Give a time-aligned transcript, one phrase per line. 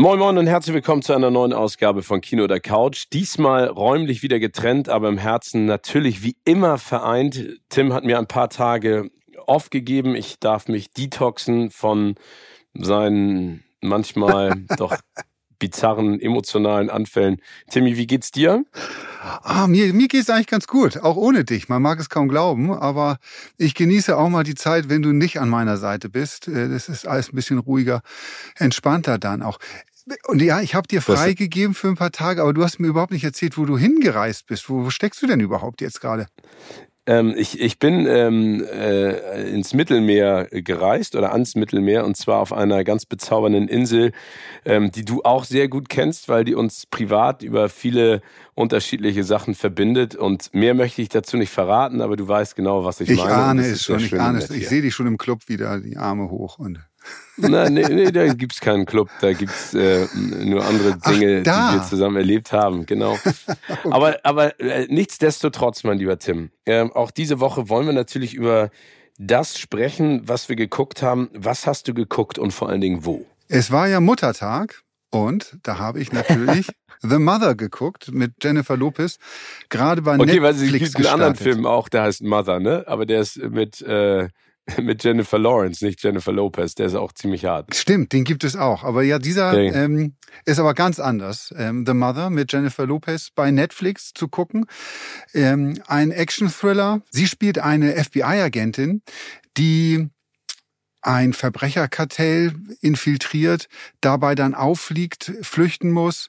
[0.00, 3.08] Moin Moin und herzlich willkommen zu einer neuen Ausgabe von Kino oder Couch.
[3.12, 7.60] Diesmal räumlich wieder getrennt, aber im Herzen natürlich wie immer vereint.
[7.68, 9.10] Tim hat mir ein paar Tage
[9.46, 10.14] off gegeben.
[10.14, 12.14] Ich darf mich detoxen von
[12.72, 14.96] seinen manchmal doch
[15.60, 17.36] bizarren emotionalen Anfällen.
[17.70, 18.64] Timmy, wie geht's dir?
[19.20, 21.68] Ah, mir, mir geht's eigentlich ganz gut, auch ohne dich.
[21.68, 23.18] Man mag es kaum glauben, aber
[23.58, 26.48] ich genieße auch mal die Zeit, wenn du nicht an meiner Seite bist.
[26.48, 28.00] Äh, das ist alles ein bisschen ruhiger,
[28.56, 29.58] entspannter dann auch.
[30.26, 33.12] Und ja, ich habe dir freigegeben für ein paar Tage, aber du hast mir überhaupt
[33.12, 34.68] nicht erzählt, wo du hingereist bist.
[34.68, 36.26] Wo, wo steckst du denn überhaupt jetzt gerade?
[37.06, 42.52] Ähm, ich, ich bin ähm, äh, ins Mittelmeer gereist oder ans Mittelmeer und zwar auf
[42.52, 44.12] einer ganz bezaubernden Insel,
[44.66, 48.20] ähm, die du auch sehr gut kennst, weil die uns privat über viele
[48.54, 50.14] unterschiedliche Sachen verbindet.
[50.14, 53.34] Und mehr möchte ich dazu nicht verraten, aber du weißt genau, was ich, ich meine.
[53.34, 54.50] Ahne es schon, ich ahne es.
[54.50, 56.78] Ich sehe dich schon im Club wieder, die Arme hoch und
[57.40, 61.78] Nein, nee, nee, da gibt's keinen Club, da gibt's äh, nur andere Dinge, Ach, die
[61.78, 63.12] wir zusammen erlebt haben, genau.
[63.68, 63.90] okay.
[63.90, 68.70] Aber, aber äh, nichtsdestotrotz, mein lieber Tim, äh, auch diese Woche wollen wir natürlich über
[69.18, 71.28] das sprechen, was wir geguckt haben.
[71.34, 73.26] Was hast du geguckt und vor allen Dingen wo?
[73.48, 76.68] Es war ja Muttertag und da habe ich natürlich
[77.02, 79.18] The Mother geguckt mit Jennifer Lopez,
[79.68, 82.60] gerade bei okay, Netflix Okay, weil es gibt einen anderen Film auch, der heißt Mother,
[82.60, 82.84] ne?
[82.86, 84.28] Aber der ist mit äh,
[84.82, 86.74] mit Jennifer Lawrence, nicht Jennifer Lopez.
[86.74, 87.74] Der ist auch ziemlich hart.
[87.74, 88.84] Stimmt, den gibt es auch.
[88.84, 91.54] Aber ja, dieser ähm, ist aber ganz anders.
[91.56, 94.66] Ähm, The Mother mit Jennifer Lopez bei Netflix zu gucken.
[95.34, 97.02] Ähm, ein Action-Thriller.
[97.10, 99.02] Sie spielt eine FBI-Agentin,
[99.56, 100.08] die
[101.02, 103.68] ein Verbrecherkartell infiltriert,
[104.00, 106.28] dabei dann auffliegt, flüchten muss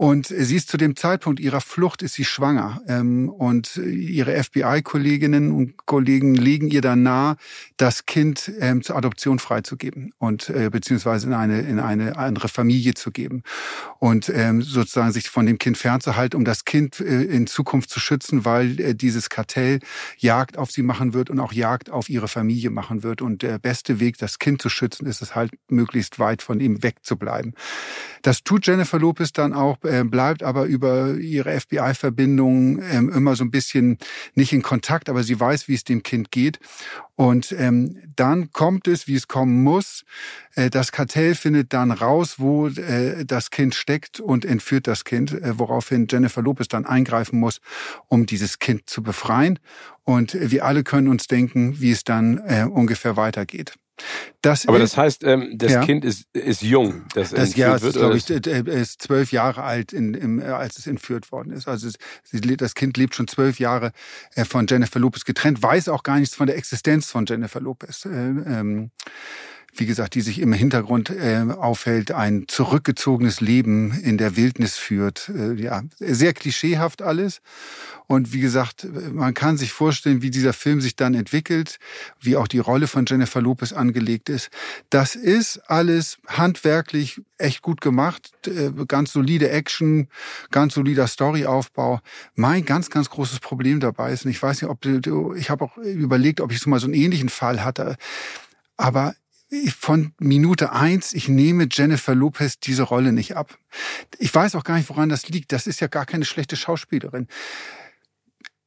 [0.00, 2.80] und sie ist zu dem Zeitpunkt ihrer Flucht ist sie schwanger.
[2.88, 7.36] Ähm, und ihre FBI-Kolleginnen und Kollegen legen ihr dann nahe,
[7.76, 12.94] das Kind ähm, zur Adoption freizugeben und äh, beziehungsweise in eine, in eine andere Familie
[12.94, 13.42] zu geben.
[13.98, 18.00] Und ähm, sozusagen sich von dem Kind fernzuhalten, um das Kind äh, in Zukunft zu
[18.00, 19.80] schützen, weil äh, dieses Kartell
[20.16, 23.20] Jagd auf sie machen wird und auch Jagd auf ihre Familie machen wird.
[23.20, 26.82] Und der beste Weg, das Kind zu schützen, ist es halt möglichst weit von ihm
[26.82, 27.52] wegzubleiben.
[28.22, 33.44] Das tut Jennifer Lopez dann auch äh, bleibt aber über ihre FBI-Verbindung ähm, immer so
[33.44, 33.98] ein bisschen
[34.34, 36.58] nicht in Kontakt, aber sie weiß, wie es dem Kind geht.
[37.16, 40.04] Und ähm, dann kommt es, wie es kommen muss.
[40.54, 45.32] Äh, das Kartell findet dann raus, wo äh, das Kind steckt und entführt das Kind,
[45.32, 47.60] äh, woraufhin Jennifer Lopez dann eingreifen muss,
[48.08, 49.58] um dieses Kind zu befreien.
[50.04, 53.74] Und wir alle können uns denken, wie es dann äh, ungefähr weitergeht.
[54.42, 55.84] Das Aber das heißt, ähm, das ja.
[55.84, 57.04] Kind ist, ist jung.
[57.14, 60.86] Das, das ja, es ist, glaube ich, ist zwölf Jahre alt, in, im, als es
[60.86, 61.68] entführt worden ist.
[61.68, 61.96] Also es,
[62.56, 63.92] das Kind lebt schon zwölf Jahre
[64.34, 68.06] äh, von Jennifer Lopez getrennt, weiß auch gar nichts von der Existenz von Jennifer Lopez.
[68.06, 68.90] Äh, ähm,
[69.74, 75.30] wie gesagt, die sich im Hintergrund äh, aufhält, ein zurückgezogenes Leben in der Wildnis führt.
[75.34, 77.40] Äh, ja, sehr klischeehaft alles.
[78.06, 81.78] Und wie gesagt, man kann sich vorstellen, wie dieser Film sich dann entwickelt,
[82.20, 84.50] wie auch die Rolle von Jennifer Lopez angelegt ist.
[84.90, 90.08] Das ist alles handwerklich echt gut gemacht, äh, ganz solide Action,
[90.50, 92.00] ganz solider Storyaufbau.
[92.34, 95.64] Mein ganz, ganz großes Problem dabei ist, und ich weiß nicht, ob du, ich habe
[95.64, 97.96] auch überlegt, ob ich so mal so einen ähnlichen Fall hatte.
[98.76, 99.14] Aber
[99.76, 103.58] von Minute eins, ich nehme Jennifer Lopez diese Rolle nicht ab.
[104.18, 105.52] Ich weiß auch gar nicht, woran das liegt.
[105.52, 107.26] Das ist ja gar keine schlechte Schauspielerin.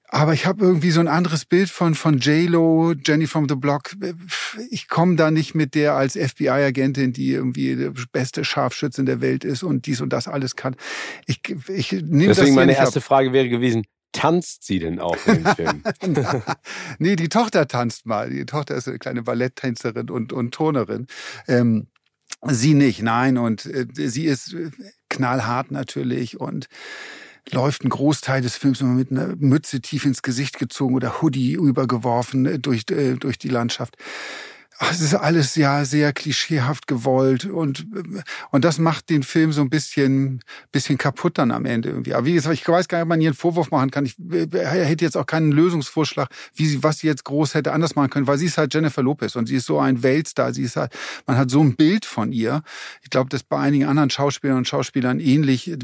[0.09, 3.95] Aber ich habe irgendwie so ein anderes Bild von von J-Lo, Jenny from the Block.
[4.69, 9.43] Ich komme da nicht mit der als FBI-Agentin, die irgendwie die beste Scharfschützin der Welt
[9.43, 10.75] ist und dies und das alles kann.
[11.25, 13.05] Ich, ich nehme Deswegen das meine erste ab.
[13.05, 15.83] Frage wäre gewesen, Tanzt sie denn auch im Film?
[16.99, 18.29] nee, die Tochter tanzt mal.
[18.29, 21.07] Die Tochter ist eine kleine Balletttänzerin und, und Turnerin.
[21.47, 21.87] Ähm,
[22.43, 23.37] sie nicht, nein.
[23.37, 24.71] Und äh, sie ist äh,
[25.09, 26.67] knallhart natürlich und
[27.51, 31.53] läuft einen Großteil des Films immer mit einer Mütze tief ins Gesicht gezogen oder Hoodie
[31.53, 33.97] übergeworfen äh, durch, äh, durch die Landschaft
[34.91, 37.85] es ist alles ja sehr klischeehaft gewollt und
[38.51, 40.41] und das macht den Film so ein bisschen
[40.71, 42.13] bisschen kaputt dann am Ende irgendwie.
[42.13, 44.05] Aber wie gesagt, ich weiß gar nicht, ob man hier einen Vorwurf machen kann.
[44.05, 48.09] Ich hätte jetzt auch keinen Lösungsvorschlag, wie sie was sie jetzt groß hätte anders machen
[48.09, 50.53] können, weil sie ist halt Jennifer Lopez und sie ist so ein Weltstar.
[50.53, 50.93] Sie ist halt,
[51.25, 52.63] man hat so ein Bild von ihr.
[53.01, 55.77] Ich glaube, das bei einigen anderen Schauspielern und Schauspielern ähnlich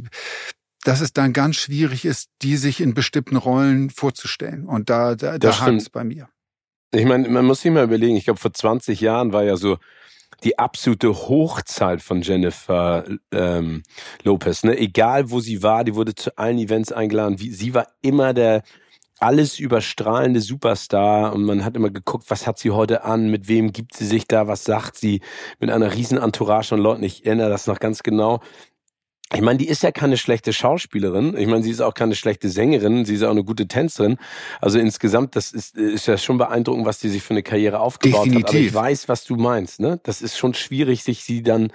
[0.84, 4.66] dass es dann ganz schwierig ist, die sich in bestimmten Rollen vorzustellen.
[4.66, 6.30] Und da, da, da hakt es bei mir.
[6.92, 9.78] Ich meine, man muss sich mal überlegen, ich glaube, vor 20 Jahren war ja so
[10.44, 13.84] die absolute Hochzeit von Jennifer ähm,
[14.24, 14.64] Lopez.
[14.64, 14.78] Ne?
[14.78, 17.38] Egal wo sie war, die wurde zu allen Events eingeladen.
[17.38, 18.64] Sie war immer der
[19.20, 23.74] alles überstrahlende Superstar und man hat immer geguckt, was hat sie heute an, mit wem
[23.74, 25.22] gibt sie sich da, was sagt sie,
[25.60, 27.04] mit einer riesen Entourage von Leuten.
[27.04, 28.40] Ich erinnere das noch ganz genau.
[29.34, 31.38] Ich meine, die ist ja keine schlechte Schauspielerin.
[31.38, 33.06] Ich meine, sie ist auch keine schlechte Sängerin.
[33.06, 34.18] Sie ist auch eine gute Tänzerin.
[34.60, 38.26] Also insgesamt, das ist, ist ja schon beeindruckend, was die sich für eine Karriere aufgebaut
[38.26, 38.48] Definitiv.
[38.48, 38.56] hat.
[38.56, 39.82] Aber ich weiß, was du meinst.
[39.82, 40.00] Ne?
[40.04, 41.72] Das ist schon schwierig, sich sie dann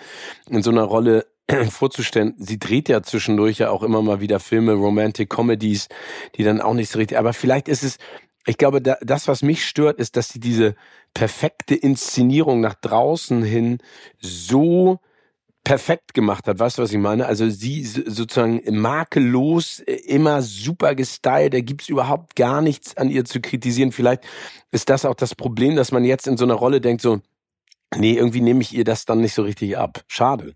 [0.51, 1.27] in so einer Rolle
[1.71, 2.35] vorzustellen.
[2.39, 5.89] Sie dreht ja zwischendurch ja auch immer mal wieder Filme, Romantic Comedies,
[6.37, 7.19] die dann auch nicht so richtig.
[7.19, 7.99] Aber vielleicht ist es,
[8.47, 10.75] ich glaube, das, was mich stört, ist, dass sie diese
[11.15, 13.79] perfekte Inszenierung nach draußen hin
[14.19, 14.99] so
[15.65, 16.59] perfekt gemacht hat.
[16.59, 17.27] Weißt du, was ich meine?
[17.27, 23.25] Also sie sozusagen makellos, äh, immer super gestylt, da gibt's überhaupt gar nichts an ihr
[23.25, 23.91] zu kritisieren.
[23.91, 24.23] Vielleicht
[24.71, 27.21] ist das auch das Problem, dass man jetzt in so einer Rolle denkt, so,
[27.97, 30.05] nee, irgendwie nehme ich ihr das dann nicht so richtig ab.
[30.07, 30.55] Schade.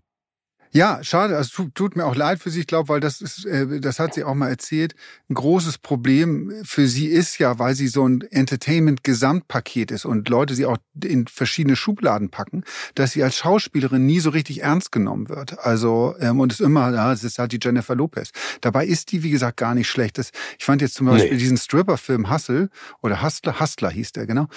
[0.71, 1.35] Ja, schade.
[1.35, 2.59] Also tut, tut mir auch leid für sie.
[2.59, 4.93] Ich glaube, weil das ist, äh, das hat sie auch mal erzählt.
[5.27, 10.53] Ein großes Problem für sie ist ja, weil sie so ein Entertainment-Gesamtpaket ist und Leute
[10.53, 12.63] sie auch in verschiedene Schubladen packen,
[12.93, 15.57] dass sie als Schauspielerin nie so richtig ernst genommen wird.
[15.59, 18.29] Also ähm, und es ist immer, ja, es ist halt die Jennifer Lopez.
[18.61, 20.19] Dabei ist die, wie gesagt, gar nicht schlecht.
[20.19, 21.37] Das, ich fand jetzt zum Beispiel nee.
[21.37, 22.69] diesen Stripper-Film Hustle
[23.01, 24.47] oder Hustler, Hustler hieß der genau.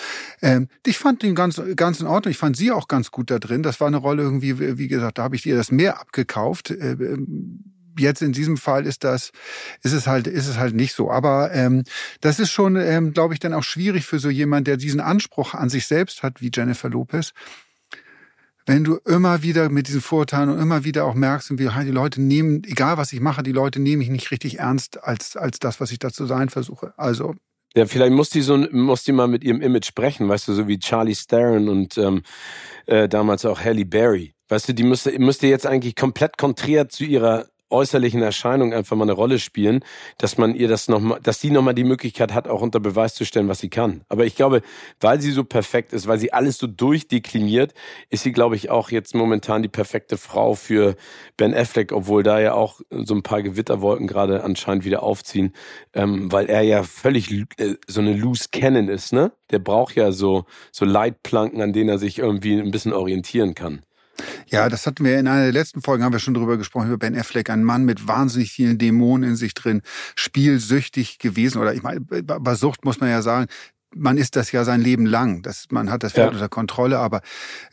[0.42, 2.32] Ähm, ich fand den ganz, ganz in Ordnung.
[2.32, 3.62] Ich fand sie auch ganz gut da drin.
[3.62, 6.70] Das war eine Rolle irgendwie, wie gesagt, da habe ich ihr das mehr abgekauft.
[6.70, 9.32] Äh, ähm, jetzt in diesem Fall ist das,
[9.82, 11.10] ist es halt, ist es halt nicht so.
[11.10, 11.84] Aber ähm,
[12.20, 15.54] das ist schon, ähm, glaube ich, dann auch schwierig für so jemand, der diesen Anspruch
[15.54, 17.32] an sich selbst hat, wie Jennifer Lopez.
[18.64, 22.22] Wenn du immer wieder mit diesen Vorurteilen und immer wieder auch merkst, wie die Leute
[22.22, 25.80] nehmen, egal was ich mache, die Leute nehmen mich nicht richtig ernst als, als das,
[25.80, 26.94] was ich da zu sein versuche.
[26.96, 27.34] Also
[27.74, 30.68] ja, vielleicht muss die so muss die mal mit ihrem Image sprechen, weißt du, so
[30.68, 32.22] wie Charlie Theron und ähm,
[32.86, 34.31] äh, damals auch Halle Berry.
[34.52, 39.04] Weißt du, die müsste, müsste jetzt eigentlich komplett konträr zu ihrer äußerlichen Erscheinung einfach mal
[39.04, 39.82] eine Rolle spielen,
[40.18, 43.24] dass man ihr das nochmal, dass sie nochmal die Möglichkeit hat, auch unter Beweis zu
[43.24, 44.02] stellen, was sie kann.
[44.10, 44.60] Aber ich glaube,
[45.00, 47.72] weil sie so perfekt ist, weil sie alles so durchdekliniert,
[48.10, 50.96] ist sie, glaube ich, auch jetzt momentan die perfekte Frau für
[51.38, 55.54] Ben Affleck, obwohl da ja auch so ein paar Gewitterwolken gerade anscheinend wieder aufziehen,
[55.94, 59.32] ähm, weil er ja völlig äh, so eine loose Cannon ist, ne?
[59.50, 63.80] Der braucht ja so, so Leitplanken, an denen er sich irgendwie ein bisschen orientieren kann.
[64.48, 66.98] Ja, das hatten wir in einer der letzten Folgen, haben wir schon drüber gesprochen, über
[66.98, 69.82] Ben Affleck, ein Mann mit wahnsinnig vielen Dämonen in sich drin,
[70.14, 73.46] spielsüchtig gewesen oder ich meine, bei Sucht muss man ja sagen,
[73.94, 75.42] man ist das ja sein Leben lang.
[75.42, 76.28] Das, man hat das ja.
[76.28, 77.20] unter Kontrolle, aber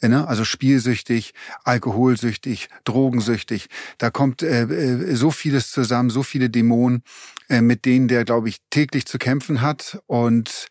[0.01, 3.68] ne, also spielsüchtig, alkoholsüchtig, drogensüchtig.
[3.98, 7.04] Da kommt äh, äh, so vieles zusammen, so viele Dämonen,
[7.48, 10.02] äh, mit denen der, glaube ich, täglich zu kämpfen hat.
[10.07, 10.68] Und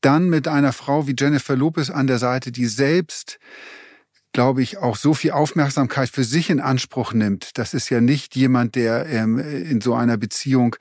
[0.00, 3.38] dann mit einer Frau wie Jennifer Lopez an der Seite, die selbst
[4.36, 7.56] glaube ich, auch so viel Aufmerksamkeit für sich in Anspruch nimmt.
[7.56, 10.76] Das ist ja nicht jemand, der ähm, in so einer Beziehung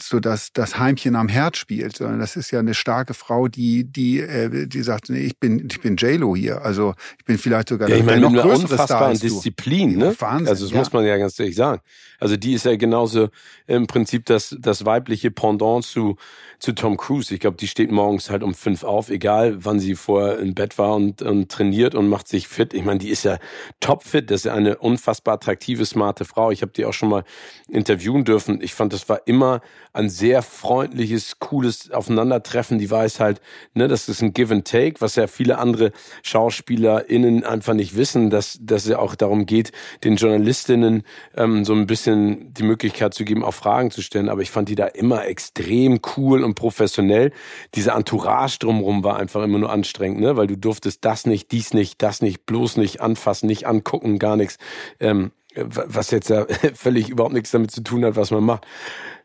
[0.00, 3.84] so das, das Heimchen am Herd spielt, sondern das ist ja eine starke Frau, die,
[3.84, 6.62] die, äh, die sagt, nee, ich bin, ich bin JLo hier.
[6.62, 10.14] Also ich bin vielleicht sogar ja, ich meine, noch größere Star Disziplin, ne?
[10.18, 10.78] Wahnsinn, also das ja.
[10.78, 11.80] muss man ja ganz ehrlich sagen.
[12.18, 13.28] Also die ist ja genauso
[13.66, 16.16] im Prinzip das, das weibliche Pendant zu,
[16.58, 17.32] zu Tom Cruise.
[17.32, 20.78] Ich glaube, die steht morgens halt um fünf auf, egal wann sie vorher im Bett
[20.78, 22.59] war und, und trainiert und macht sich fit.
[22.74, 23.38] Ich meine, die ist ja
[23.80, 24.30] topfit.
[24.30, 26.50] Das ist ja eine unfassbar attraktive, smarte Frau.
[26.50, 27.24] Ich habe die auch schon mal
[27.68, 28.60] interviewen dürfen.
[28.62, 29.60] Ich fand, das war immer
[29.92, 32.78] ein sehr freundliches, cooles Aufeinandertreffen.
[32.78, 33.40] Die weiß halt,
[33.74, 38.30] ne, das ist ein Give and Take, was ja viele andere SchauspielerInnen einfach nicht wissen,
[38.30, 39.72] dass, dass es ja auch darum geht,
[40.04, 41.02] den JournalistInnen
[41.36, 44.28] ähm, so ein bisschen die Möglichkeit zu geben, auch Fragen zu stellen.
[44.28, 47.32] Aber ich fand die da immer extrem cool und professionell.
[47.74, 50.36] Diese Entourage drumherum war einfach immer nur anstrengend, ne?
[50.36, 54.36] weil du durftest das nicht, dies nicht, das nicht, bloß nicht anfassen, nicht angucken, gar
[54.36, 54.58] nichts.
[54.98, 58.66] Ähm, was jetzt ja völlig überhaupt nichts damit zu tun hat, was man macht.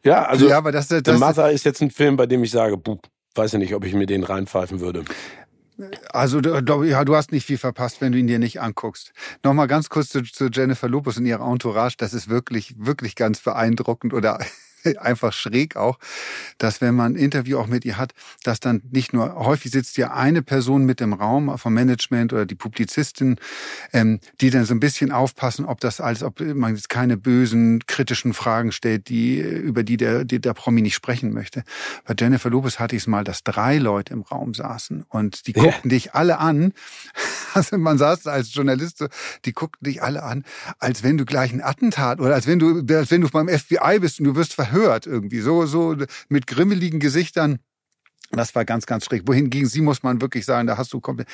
[0.03, 2.51] Ja, also ja, aber das, das, The Mother ist jetzt ein Film, bei dem ich
[2.51, 3.00] sage, buh,
[3.34, 5.03] weiß ja nicht, ob ich mir den reinpfeifen würde.
[6.10, 9.12] Also ja, du hast nicht viel verpasst, wenn du ihn dir nicht anguckst.
[9.44, 11.96] Nochmal ganz kurz zu, zu Jennifer Lopez und ihrer Entourage.
[11.98, 14.39] Das ist wirklich, wirklich ganz beeindruckend oder
[15.00, 16.00] einfach schräg auch,
[16.58, 18.13] dass wenn man ein Interview auch mit ihr hat,
[18.44, 22.46] dass dann nicht nur, häufig sitzt ja eine Person mit im Raum vom Management oder
[22.46, 23.38] die Publizistin,
[23.94, 27.86] ähm, die dann so ein bisschen aufpassen, ob das alles, ob man jetzt keine bösen,
[27.88, 31.63] kritischen Fragen stellt, die, über die der, die der Promi nicht sprechen möchte.
[32.06, 35.54] Bei Jennifer Lopez hatte ich es mal, dass drei Leute im Raum saßen und die
[35.54, 35.96] guckten ja.
[35.96, 36.74] dich alle an.
[37.56, 39.06] Also man saß als Journalist,
[39.46, 40.44] die guckten dich alle an,
[40.80, 44.00] als wenn du gleich ein Attentat oder als wenn du, als wenn du beim FBI
[44.01, 44.75] bist und du wirst verhört
[45.05, 45.39] irgendwie.
[45.39, 45.96] So, so
[46.29, 47.60] mit grimmeligen Gesichtern.
[48.32, 49.24] Das war ganz, ganz schräg.
[49.27, 51.27] Wohin ging sie, muss man wirklich sagen, da hast du komplett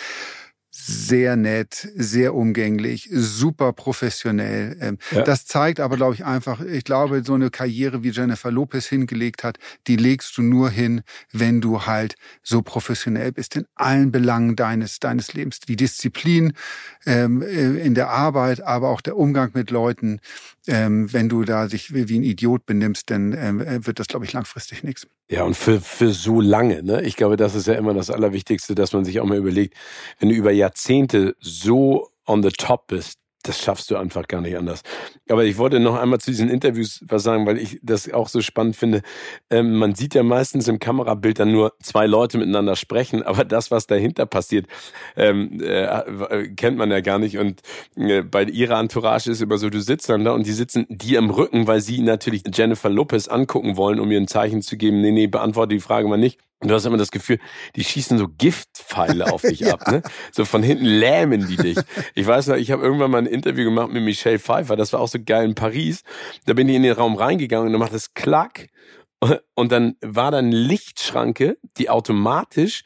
[0.73, 4.77] sehr nett, sehr umgänglich, super professionell.
[4.79, 5.23] Ähm, ja.
[5.23, 9.43] Das zeigt aber, glaube ich, einfach, ich glaube, so eine Karriere wie Jennifer Lopez hingelegt
[9.43, 9.57] hat,
[9.87, 11.01] die legst du nur hin,
[11.33, 15.59] wenn du halt so professionell bist in allen Belangen deines, deines Lebens.
[15.59, 16.53] Die Disziplin
[17.05, 20.21] ähm, äh, in der Arbeit, aber auch der Umgang mit Leuten,
[20.67, 24.25] ähm, wenn du da sich wie ein Idiot benimmst, dann ähm, äh, wird das, glaube
[24.25, 25.07] ich, langfristig nichts.
[25.29, 27.01] Ja, und für, für so lange, ne?
[27.03, 29.75] Ich glaube, das ist ja immer das Allerwichtigste, dass man sich auch mal überlegt,
[30.19, 34.57] wenn du über Jahrzehnte so on the top bist, das schaffst du einfach gar nicht
[34.57, 34.81] anders.
[35.29, 38.41] Aber ich wollte noch einmal zu diesen Interviews was sagen, weil ich das auch so
[38.41, 39.01] spannend finde.
[39.49, 43.71] Ähm, man sieht ja meistens im Kamerabild dann nur zwei Leute miteinander sprechen, aber das,
[43.71, 44.67] was dahinter passiert,
[45.15, 47.37] ähm, äh, kennt man ja gar nicht.
[47.37, 47.61] Und
[47.95, 51.19] äh, bei ihrer Entourage ist immer so, du sitzt dann da und die sitzen dir
[51.19, 55.01] im Rücken, weil sie natürlich Jennifer Lopez angucken wollen, um ihr ein Zeichen zu geben.
[55.01, 56.39] Nee, nee, beantworte die Frage mal nicht.
[56.61, 57.39] Und du hast immer das Gefühl,
[57.75, 59.73] die schießen so Giftpfeile auf dich ja.
[59.73, 60.03] ab, ne?
[60.31, 61.77] So von hinten lähmen die dich.
[62.13, 64.99] Ich weiß noch, ich habe irgendwann mal ein Interview gemacht mit Michelle Pfeiffer, das war
[64.99, 66.03] auch so geil in Paris.
[66.45, 68.67] Da bin ich in den Raum reingegangen und dann macht es Klack.
[69.53, 72.83] Und dann war da eine Lichtschranke, die automatisch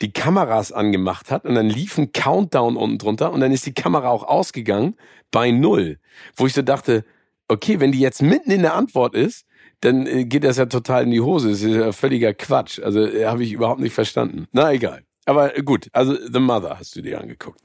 [0.00, 3.74] die Kameras angemacht hat und dann lief ein Countdown unten drunter und dann ist die
[3.74, 4.96] Kamera auch ausgegangen
[5.30, 5.98] bei Null.
[6.36, 7.04] Wo ich so dachte,
[7.48, 9.44] okay, wenn die jetzt mitten in der Antwort ist,
[9.84, 11.50] dann äh, geht das ja total in die Hose.
[11.50, 12.80] Das ist ja völliger Quatsch.
[12.80, 14.46] Also äh, habe ich überhaupt nicht verstanden.
[14.52, 15.02] Na egal.
[15.26, 17.60] Aber äh, gut, also The Mother hast du dir angeguckt.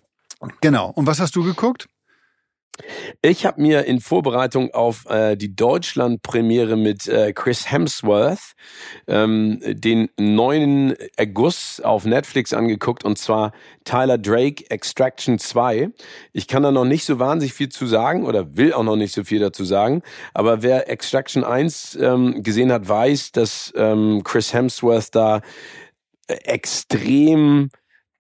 [0.61, 0.91] Genau.
[0.95, 1.88] Und was hast du geguckt?
[3.21, 8.53] Ich habe mir in Vorbereitung auf äh, die Deutschland-Premiere mit äh, Chris Hemsworth
[9.07, 13.51] ähm, den neuen Erguss auf Netflix angeguckt und zwar
[13.83, 15.89] Tyler Drake Extraction 2.
[16.33, 19.13] Ich kann da noch nicht so wahnsinnig viel zu sagen oder will auch noch nicht
[19.13, 20.01] so viel dazu sagen,
[20.33, 25.41] aber wer Extraction 1 ähm, gesehen hat, weiß, dass ähm, Chris Hemsworth da
[26.27, 27.69] extrem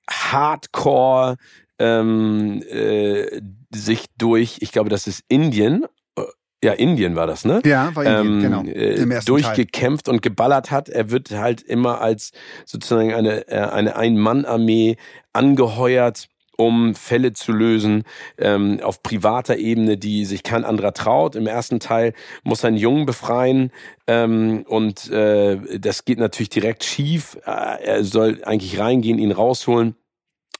[0.09, 1.37] hardcore
[1.79, 3.41] ähm, äh,
[3.73, 5.85] sich durch, ich glaube, das ist Indien,
[6.17, 6.23] äh,
[6.63, 7.61] ja, Indien war das, ne?
[7.65, 8.63] Ja, war Indien, ähm, genau.
[8.63, 10.15] Äh, durchgekämpft Teil.
[10.15, 10.89] und geballert hat.
[10.89, 12.31] Er wird halt immer als
[12.65, 14.97] sozusagen eine, äh, eine Ein-Mann-Armee
[15.33, 16.27] angeheuert
[16.59, 18.03] um Fälle zu lösen
[18.37, 21.37] ähm, auf privater Ebene, die sich kein anderer traut.
[21.37, 23.71] Im ersten Teil muss er einen Jungen befreien
[24.07, 27.37] ähm, und äh, das geht natürlich direkt schief.
[27.45, 29.95] Er soll eigentlich reingehen, ihn rausholen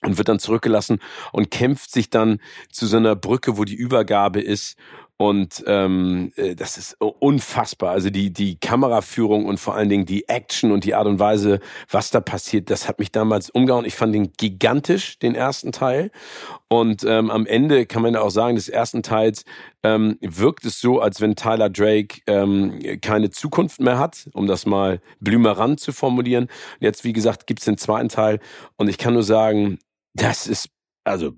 [0.02, 1.00] und wird dann zurückgelassen
[1.32, 2.40] und kämpft sich dann
[2.72, 4.78] zu so einer Brücke, wo die Übergabe ist.
[5.22, 7.92] Und ähm, äh, das ist unfassbar.
[7.92, 11.60] Also die, die Kameraführung und vor allen Dingen die Action und die Art und Weise,
[11.90, 13.84] was da passiert, das hat mich damals umgehauen.
[13.84, 16.10] Ich fand den gigantisch, den ersten Teil.
[16.70, 19.44] Und ähm, am Ende kann man auch sagen, des ersten Teils
[19.84, 24.66] ähm, wirkt es so, als wenn Tyler Drake ähm, keine Zukunft mehr hat, um das
[24.66, 26.48] mal blümerant zu formulieren.
[26.80, 28.40] Jetzt, wie gesagt, gibt's den zweiten Teil.
[28.78, 29.80] Und ich kann nur sagen,
[30.14, 30.70] das ist,
[31.04, 31.34] also,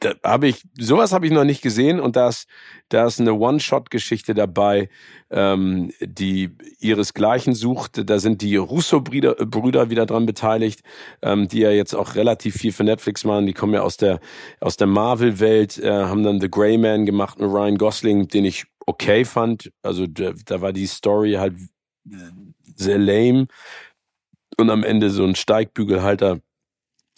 [0.00, 2.48] da habe ich, sowas habe ich noch nicht gesehen und da ist,
[2.88, 4.88] da ist eine One-Shot-Geschichte dabei,
[5.30, 8.08] ähm, die ihresgleichen sucht.
[8.08, 10.80] Da sind die Russo-Brüder Brüder wieder dran beteiligt,
[11.20, 13.46] ähm, die ja jetzt auch relativ viel für Netflix machen.
[13.46, 14.20] Die kommen ja aus der,
[14.60, 18.64] aus der Marvel-Welt, äh, haben dann The Grey Man gemacht mit Ryan Gosling, den ich
[18.86, 19.70] okay fand.
[19.82, 21.56] Also da, da war die Story halt
[22.74, 23.46] sehr lame
[24.56, 26.40] und am Ende so ein Steigbügelhalter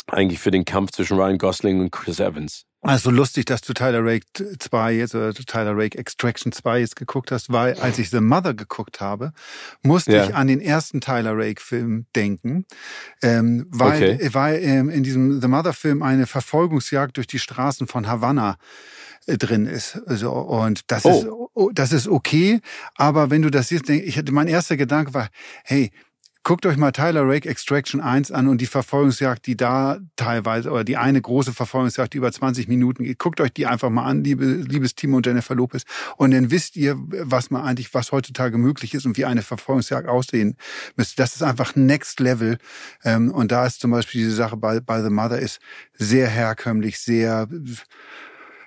[0.09, 2.65] eigentlich für den Kampf zwischen Ryan Gosling und Chris Evans.
[2.85, 4.27] Also lustig, dass du Tyler Rake
[4.59, 8.55] 2 jetzt oder Tyler Rake Extraction 2 jetzt geguckt hast, weil als ich The Mother
[8.55, 9.33] geguckt habe,
[9.83, 10.25] musste ja.
[10.25, 12.67] ich an den ersten Tyler Rake Film denken,
[13.23, 14.29] ähm, weil, okay.
[14.33, 18.57] weil ähm, in diesem The Mother Film eine Verfolgungsjagd durch die Straßen von Havanna
[19.27, 20.03] äh, drin ist.
[20.07, 21.11] Also, und das oh.
[21.11, 22.61] ist, oh, das ist okay.
[22.97, 25.29] Aber wenn du das siehst, ich hatte, mein erster Gedanke war,
[25.63, 25.93] hey,
[26.45, 30.83] Guckt euch mal Tyler Rake Extraction 1 an und die Verfolgungsjagd, die da teilweise, oder
[30.83, 33.21] die eine große Verfolgungsjagd, die über 20 Minuten geht.
[33.21, 35.85] Guckt euch die einfach mal an, liebe, liebes Timo und Jennifer Lopez.
[36.17, 40.09] Und dann wisst ihr, was man eigentlich, was heutzutage möglich ist und wie eine Verfolgungsjagd
[40.09, 40.57] aussehen
[40.97, 41.15] müsste.
[41.15, 42.59] Das ist einfach Next Level.
[43.05, 45.61] Ähm, und da ist zum Beispiel diese Sache bei, bei The Mother ist
[45.93, 47.49] sehr herkömmlich, sehr,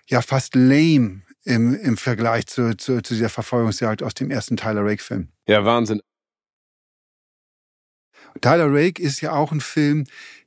[0.07, 4.85] ja, fast lame im, im Vergleich zu, zu, zu dieser Verfolgungsjagd aus dem ersten Tyler
[4.85, 5.27] Rake-Film.
[5.45, 6.01] Ja, Wahnsinn.
[8.41, 10.05] Tyler Rake ist ja auch ein Film,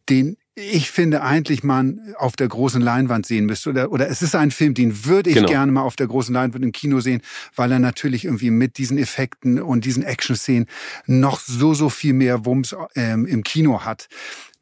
[0.09, 3.71] den ich finde eigentlich man auf der großen Leinwand sehen müsste.
[3.71, 5.49] Oder, oder es ist ein Film, den würde ich genau.
[5.49, 7.23] gerne mal auf der großen Leinwand im Kino sehen,
[7.55, 10.67] weil er natürlich irgendwie mit diesen Effekten und diesen Action-Szenen
[11.07, 14.09] noch so, so viel mehr Wumms ähm, im Kino hat.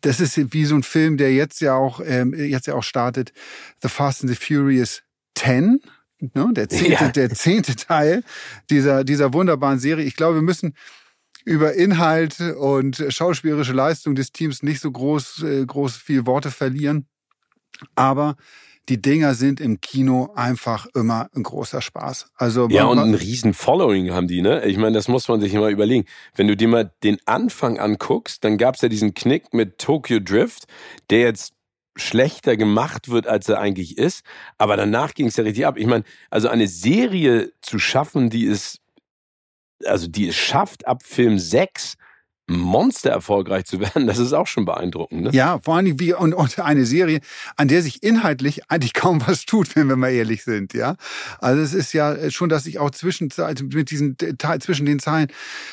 [0.02, 3.32] Das ist wie so ein Film, der jetzt ja auch, ähm, jetzt ja auch startet,
[3.80, 5.02] The Fast and the Furious
[5.36, 5.80] 10.
[6.18, 7.08] Ne, der zehnte, ja.
[7.08, 8.22] der zehnte Teil
[8.70, 10.06] dieser, dieser wunderbaren Serie.
[10.06, 10.74] Ich glaube, wir müssen
[11.46, 17.06] über Inhalt und schauspielerische Leistung des Teams nicht so groß, äh, groß viel Worte verlieren.
[17.94, 18.36] Aber
[18.88, 22.30] die Dinger sind im Kino einfach immer ein großer Spaß.
[22.34, 24.64] Also ja, und ein riesen Following haben die, ne?
[24.64, 26.04] Ich meine, das muss man sich immer überlegen.
[26.34, 30.64] Wenn du dir mal den Anfang anguckst, dann gab's ja diesen Knick mit Tokyo Drift,
[31.10, 31.52] der jetzt
[31.94, 34.24] schlechter gemacht wird, als er eigentlich ist.
[34.58, 35.78] Aber danach ging es ja richtig ab.
[35.78, 38.80] Ich meine, also eine Serie zu schaffen, die ist
[39.84, 41.96] also die es schafft, ab Film 6
[42.48, 45.22] Monster erfolgreich zu werden, das ist auch schon beeindruckend.
[45.22, 45.30] Ne?
[45.32, 47.20] Ja, vor allem wie und, und eine Serie,
[47.56, 50.96] an der sich inhaltlich eigentlich kaum was tut, wenn wir mal ehrlich sind, ja.
[51.40, 53.30] Also es ist ja schon, dass ich auch zwischen
[53.72, 54.16] mit diesen
[54.60, 55.28] zwischen den Zeilen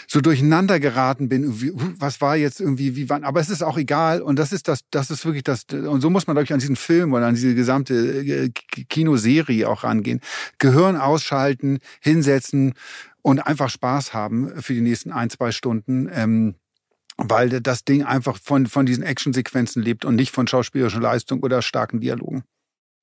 [0.08, 1.96] so durcheinander geraten bin.
[2.00, 3.24] Was war jetzt irgendwie, wie wann?
[3.24, 6.10] Aber es ist auch egal und das ist das, das ist wirklich das und so
[6.10, 8.50] muss man glaube ich an diesen Film oder an diese gesamte äh,
[8.90, 10.22] Kinoserie auch rangehen.
[10.58, 12.74] Gehirn ausschalten, hinsetzen
[13.24, 16.08] und einfach Spaß haben für die nächsten ein, zwei Stunden.
[16.14, 16.56] Ähm,
[17.18, 21.62] weil das Ding einfach von, von diesen Actionsequenzen lebt und nicht von schauspielerischer Leistung oder
[21.62, 22.44] starken Dialogen.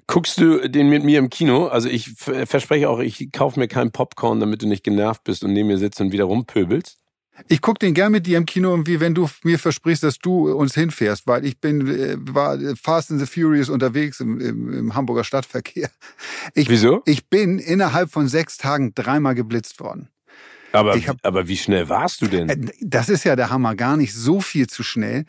[0.07, 1.67] Guckst du den mit mir im Kino?
[1.67, 5.53] Also ich verspreche auch, ich kaufe mir keinen Popcorn, damit du nicht genervt bist und
[5.53, 6.99] neben mir sitzt und wieder rumpöbelst.
[7.49, 10.53] Ich guck den gern mit dir im Kino, wie wenn du mir versprichst, dass du
[10.53, 14.95] uns hinfährst, weil ich bin äh, war Fast and the Furious unterwegs im, im, im
[14.95, 15.91] Hamburger Stadtverkehr.
[16.55, 17.03] Ich, Wieso?
[17.07, 20.09] Ich bin innerhalb von sechs Tagen dreimal geblitzt worden.
[20.73, 22.49] Aber, hab, aber wie schnell warst du denn?
[22.49, 25.25] Äh, das ist ja der Hammer, gar nicht so viel zu schnell.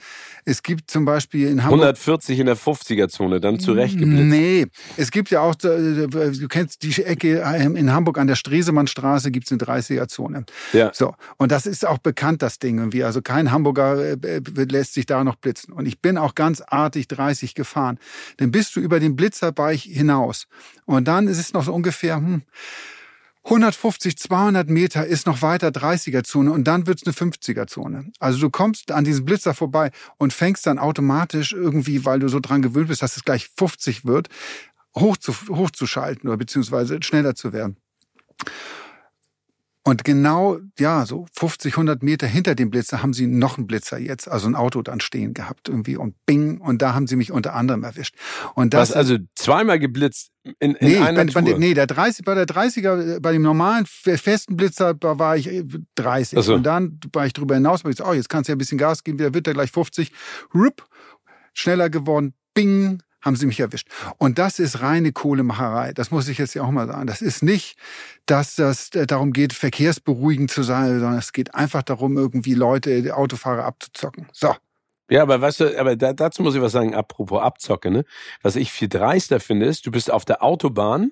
[0.45, 1.81] Es gibt zum Beispiel in Hamburg...
[1.81, 4.23] 140 in der 50er-Zone, dann zurechtgeblitzt.
[4.23, 4.67] Nee,
[4.97, 9.31] es gibt ja auch, äh, du kennst die Ecke ähm, in Hamburg an der Stresemannstraße
[9.31, 10.45] gibt's eine 30er-Zone.
[10.73, 10.91] Ja.
[10.93, 13.03] So, und das ist auch bekannt, das Ding irgendwie.
[13.03, 15.73] Also kein Hamburger äh, lässt sich da noch blitzen.
[15.73, 17.99] Und ich bin auch ganz artig 30 gefahren.
[18.37, 20.47] Dann bist du über den Blitzerbeich hinaus.
[20.85, 22.17] Und dann ist es noch so ungefähr...
[22.17, 22.43] Hm,
[23.43, 28.11] 150, 200 Meter ist noch weiter 30er-Zone und dann wird's eine 50er-Zone.
[28.19, 32.39] Also du kommst an diesem Blitzer vorbei und fängst dann automatisch irgendwie, weil du so
[32.39, 34.29] dran gewöhnt bist, dass es gleich 50 wird,
[34.95, 37.77] hoch zu, hochzuschalten oder beziehungsweise schneller zu werden.
[39.83, 43.97] Und genau, ja, so 50, 100 Meter hinter dem Blitzer haben sie noch einen Blitzer
[43.97, 47.31] jetzt, also ein Auto dann stehen gehabt irgendwie und bing, und da haben sie mich
[47.31, 48.15] unter anderem erwischt.
[48.53, 51.57] Und das Was, also zweimal geblitzt in, in nee, einer bei, Tour?
[51.57, 55.49] nee, der 30, bei der 30er, bei dem normalen festen Blitzer war ich
[55.95, 56.37] 30.
[56.37, 56.53] Äh, so.
[56.53, 58.59] Und dann war ich drüber hinaus, weil ich so, oh, jetzt kannst du ja ein
[58.59, 60.11] bisschen Gas geben, wieder wird er gleich 50.
[60.53, 60.85] Rup,
[61.55, 63.87] schneller geworden, bing, haben sie mich erwischt.
[64.17, 65.93] Und das ist reine Kohlemacherei.
[65.93, 67.07] Das muss ich jetzt ja auch mal sagen.
[67.07, 67.77] Das ist nicht,
[68.25, 73.15] dass das äh, darum geht, verkehrsberuhigend zu sein, sondern es geht einfach darum, irgendwie Leute,
[73.15, 74.27] Autofahrer abzuzocken.
[74.31, 74.55] So.
[75.09, 78.05] Ja, aber weißt du, aber dazu muss ich was sagen, apropos Abzocke, ne?
[78.43, 81.11] Was ich viel dreister finde, ist, du bist auf der Autobahn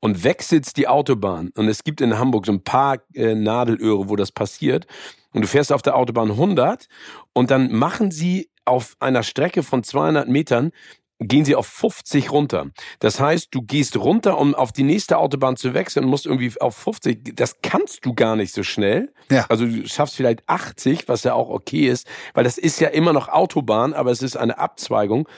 [0.00, 1.50] und wechselst die Autobahn.
[1.54, 4.86] Und es gibt in Hamburg so ein paar äh, Nadelöhre, wo das passiert.
[5.32, 6.88] Und du fährst auf der Autobahn 100
[7.34, 10.72] und dann machen sie auf einer Strecke von 200 Metern
[11.20, 12.70] gehen sie auf 50 runter.
[12.98, 16.52] Das heißt, du gehst runter, um auf die nächste Autobahn zu wechseln und musst irgendwie
[16.60, 17.34] auf 50.
[17.36, 19.12] Das kannst du gar nicht so schnell.
[19.30, 19.46] Ja.
[19.48, 23.12] Also du schaffst vielleicht 80, was ja auch okay ist, weil das ist ja immer
[23.12, 25.28] noch Autobahn, aber es ist eine Abzweigung.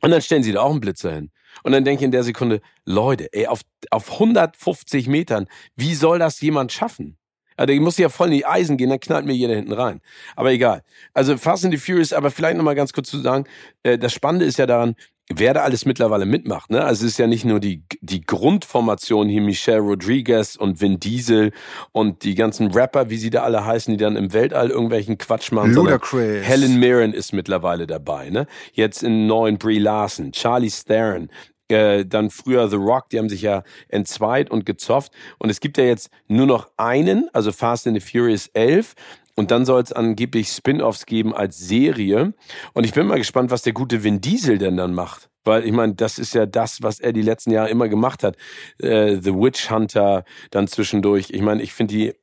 [0.00, 1.30] Und dann stellen sie da auch einen Blitzer hin.
[1.62, 6.18] Und dann denke ich in der Sekunde, Leute, ey, auf, auf 150 Metern, wie soll
[6.18, 7.17] das jemand schaffen?
[7.58, 10.00] Also ich muss ja voll in die Eisen gehen, dann knallt mir jeder hinten rein.
[10.36, 10.82] Aber egal.
[11.12, 13.44] Also Fast and the Furious, aber vielleicht nochmal ganz kurz zu sagen,
[13.82, 14.94] äh, das Spannende ist ja daran,
[15.28, 16.70] wer da alles mittlerweile mitmacht.
[16.70, 16.82] Ne?
[16.82, 21.52] Also es ist ja nicht nur die, die Grundformation hier, Michelle Rodriguez und Vin Diesel
[21.92, 25.52] und die ganzen Rapper, wie sie da alle heißen, die dann im Weltall irgendwelchen Quatsch
[25.52, 25.74] machen.
[25.74, 26.46] Ludacris.
[26.46, 28.30] Helen Mirren ist mittlerweile dabei.
[28.30, 28.46] Ne?
[28.72, 31.28] Jetzt in neuen Brie Larson, Charlie Theron,
[31.68, 35.12] äh, dann früher The Rock, die haben sich ja entzweit und gezofft.
[35.38, 38.94] Und es gibt ja jetzt nur noch einen, also Fast and the Furious 11.
[39.36, 42.34] Und dann soll es angeblich Spin-offs geben als Serie.
[42.72, 45.30] Und ich bin mal gespannt, was der gute Vin Diesel denn dann macht.
[45.44, 48.36] Weil ich meine, das ist ja das, was er die letzten Jahre immer gemacht hat.
[48.82, 51.30] Äh, The Witch Hunter dann zwischendurch.
[51.30, 52.14] Ich meine, ich finde die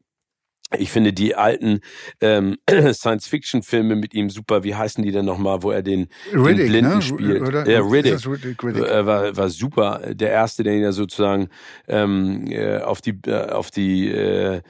[0.78, 1.82] Ich finde die alten
[2.22, 4.64] ähm, Science-Fiction-Filme mit ihm super.
[4.64, 7.02] Wie heißen die denn nochmal, wo er den, Riddick, den Blinden ne?
[7.02, 7.42] spielt?
[7.42, 7.70] Oder?
[7.70, 8.26] Ja, Riddick.
[8.26, 8.84] Riddick, Riddick.
[8.84, 10.02] Äh, war, war super.
[10.14, 11.50] Der erste, der ihn ja sozusagen
[11.88, 14.62] ähm, äh, auf die äh, auf die äh,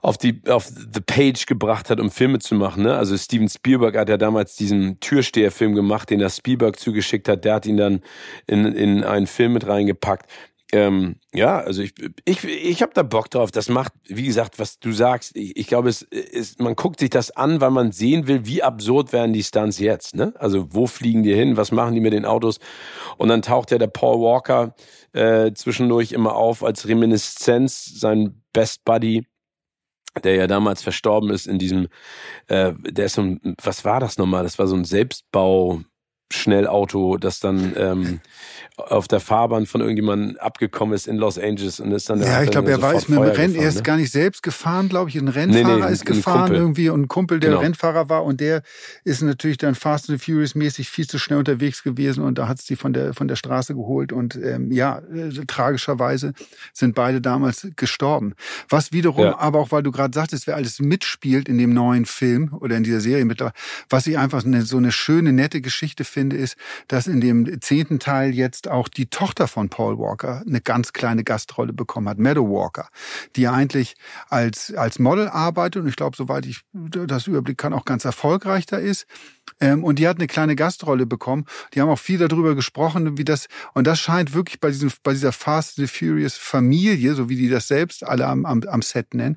[0.00, 2.82] auf die auf the page gebracht hat, um Filme zu machen.
[2.82, 2.96] Ne?
[2.96, 7.44] Also Steven Spielberg hat ja damals diesen Türsteherfilm gemacht, den er Spielberg zugeschickt hat.
[7.44, 8.00] Der hat ihn dann
[8.48, 10.26] in, in einen Film mit reingepackt.
[10.74, 11.92] Ähm, ja, also ich,
[12.24, 13.50] ich, ich habe da Bock drauf.
[13.50, 15.36] Das macht, wie gesagt, was du sagst.
[15.36, 18.62] Ich, ich glaube, es ist, man guckt sich das an, weil man sehen will, wie
[18.62, 20.16] absurd werden die Stunts jetzt.
[20.16, 20.32] Ne?
[20.38, 21.58] Also wo fliegen die hin?
[21.58, 22.58] Was machen die mit den Autos?
[23.18, 24.74] Und dann taucht ja der Paul Walker
[25.12, 29.26] äh, zwischendurch immer auf als Reminiszenz, sein Best Buddy
[30.24, 31.88] der ja damals verstorben ist in diesem,
[32.48, 34.42] äh, der ist so ein, was war das nochmal?
[34.42, 35.80] Das war so ein Selbstbau,
[36.32, 38.20] Schnellauto, das dann ähm,
[38.76, 42.50] auf der Fahrbahn von irgendjemandem abgekommen ist in Los Angeles und ist dann Ja, ich
[42.50, 43.82] glaube, er war ist mit dem Rennen, er ist ne?
[43.82, 45.16] gar nicht selbst gefahren, glaube ich.
[45.16, 46.56] Ein Rennfahrer nee, nee, ist gefahren Kumpel.
[46.56, 47.62] irgendwie und ein Kumpel, der genau.
[47.62, 48.62] Rennfahrer war und der
[49.04, 52.64] ist natürlich dann Fast and Furious mäßig viel zu schnell unterwegs gewesen und da hat's
[52.64, 56.32] die von der von der Straße geholt und ähm, ja, äh, tragischerweise
[56.72, 58.34] sind beide damals gestorben.
[58.68, 59.38] Was wiederum, ja.
[59.38, 62.84] aber auch weil du gerade sagtest, wer alles mitspielt in dem neuen Film oder in
[62.84, 63.54] dieser Serie mittlerweile,
[63.90, 66.56] was ich einfach eine, so eine schöne, nette Geschichte finde, ist,
[66.88, 71.24] dass in dem zehnten Teil jetzt auch die Tochter von Paul Walker eine ganz kleine
[71.24, 72.88] Gastrolle bekommen hat, Meadow Walker,
[73.36, 73.96] die eigentlich
[74.28, 78.66] als, als Model arbeitet und ich glaube, soweit ich das Überblick kann, auch ganz erfolgreich
[78.66, 79.06] da ist.
[79.60, 81.46] Ähm, und die hat eine kleine Gastrolle bekommen.
[81.72, 85.12] Die haben auch viel darüber gesprochen, wie das, und das scheint wirklich bei diesem, bei
[85.12, 89.14] dieser Fast and Furious Familie, so wie die das selbst alle am, am, am Set
[89.14, 89.36] nennen,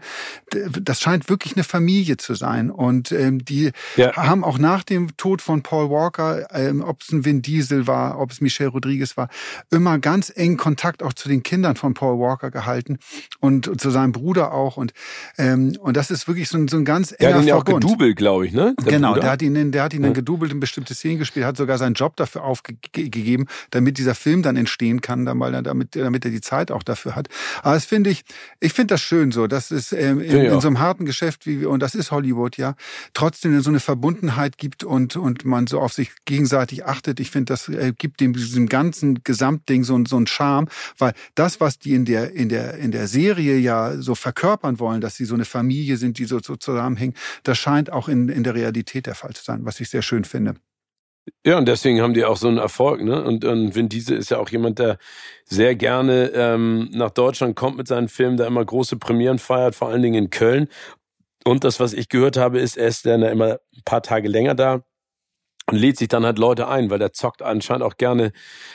[0.50, 2.72] das scheint wirklich eine Familie zu sein.
[2.72, 4.15] Und ähm, die ja.
[4.15, 8.20] haben auch nach dem Tod von Paul Walker, ähm, ob es ein Vin Diesel war,
[8.20, 9.30] ob es Michelle Rodriguez war,
[9.70, 12.98] immer ganz eng Kontakt auch zu den Kindern von Paul Walker gehalten
[13.39, 14.78] und, und zu seinem Bruder auch.
[14.78, 14.94] Und,
[15.38, 17.56] ähm, und das ist wirklich so ein, so ein ganz enger Der hat ihn ja
[17.56, 18.76] auch gedoubelt, glaube ich, ne?
[18.84, 19.22] Der genau, Bruder?
[19.22, 21.94] der hat ihn, der hat ihn dann gedoubelt in bestimmte Szenen gespielt, hat sogar seinen
[21.94, 26.42] Job dafür aufgegeben, damit dieser Film dann entstehen kann, weil er damit, damit er die
[26.42, 27.28] Zeit auch dafür hat.
[27.64, 28.24] Aber das finde ich,
[28.60, 31.46] ich finde das schön so, dass es ähm, in, ja, in, so einem harten Geschäft
[31.46, 32.76] wie wir, und das ist Hollywood, ja,
[33.14, 37.20] trotzdem so eine Verbundenheit gibt und, und man so auf sich gegenseitig achtet.
[37.20, 41.60] Ich finde, das äh, gibt dem diesem ganzen Gesamtding so, so einen Charme, weil das,
[41.60, 45.26] was die in der, in der, in der Serie ja so verkörpern wollen, dass sie
[45.26, 49.06] so eine Familie sind, die so, so zusammenhängen, das scheint auch in, in der Realität
[49.06, 50.56] der Fall zu sein, was ich sehr schön finde.
[51.43, 53.24] Ja, und deswegen haben die auch so einen Erfolg, ne?
[53.24, 54.98] Und, und Vin Diesel ist ja auch jemand, der
[55.45, 59.89] sehr gerne ähm, nach Deutschland kommt mit seinen Filmen, der immer große Premieren feiert, vor
[59.89, 60.67] allen Dingen in Köln.
[61.43, 64.56] Und das, was ich gehört habe, ist, er ist dann immer ein paar Tage länger
[64.56, 64.84] da
[65.71, 68.32] und lädt sich dann halt Leute ein, weil der zockt anscheinend auch gerne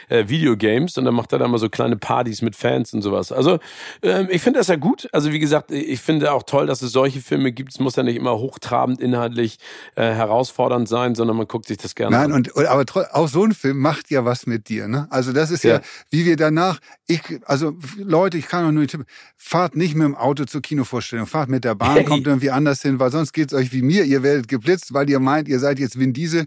[0.08, 3.30] äh, Videogames und dann macht er da mal so kleine Partys mit Fans und sowas.
[3.30, 3.60] Also
[4.02, 5.08] ähm, ich finde das ja gut.
[5.12, 7.72] Also wie gesagt, ich finde auch toll, dass es solche Filme gibt.
[7.72, 9.58] Es muss ja nicht immer hochtrabend inhaltlich
[9.94, 12.46] äh, herausfordernd sein, sondern man guckt sich das gerne Nein, an.
[12.52, 14.88] und aber auch so ein Film macht ja was mit dir.
[14.88, 15.06] Ne?
[15.10, 16.80] Also das ist ja, ja wie wir danach.
[17.06, 19.06] Ich also Leute, ich kann auch nur tippen.
[19.36, 22.04] Fahrt nicht mit dem Auto zur Kinovorstellung, fahrt mit der Bahn, hey.
[22.10, 24.04] kommt irgendwie anders hin, weil sonst geht's euch wie mir.
[24.04, 26.46] Ihr werdet geblitzt, weil ihr meint, ihr seid jetzt Vin Diesel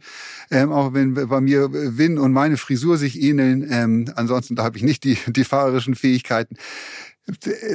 [0.52, 3.68] ähm, auch wenn bei mir Win und meine Frisur sich ähneln.
[3.70, 6.58] Ähm, ansonsten da habe ich nicht die, die fahrerischen Fähigkeiten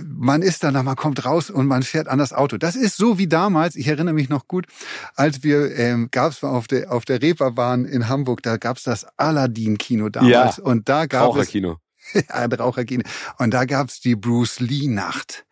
[0.04, 2.58] man ist danach, man kommt raus und man fährt an das Auto.
[2.58, 4.66] Das ist so wie damals, ich erinnere mich noch gut,
[5.14, 8.82] als wir, ähm, gab es auf der, auf der Reeperbahn in Hamburg, da gab es
[8.82, 10.58] das Aladdin-Kino damals.
[10.58, 11.78] Ja, und da gab Raucherkino.
[12.12, 12.24] es...
[12.28, 13.04] ja, Raucherkino.
[13.38, 15.46] Und da gab es die Bruce Lee-Nacht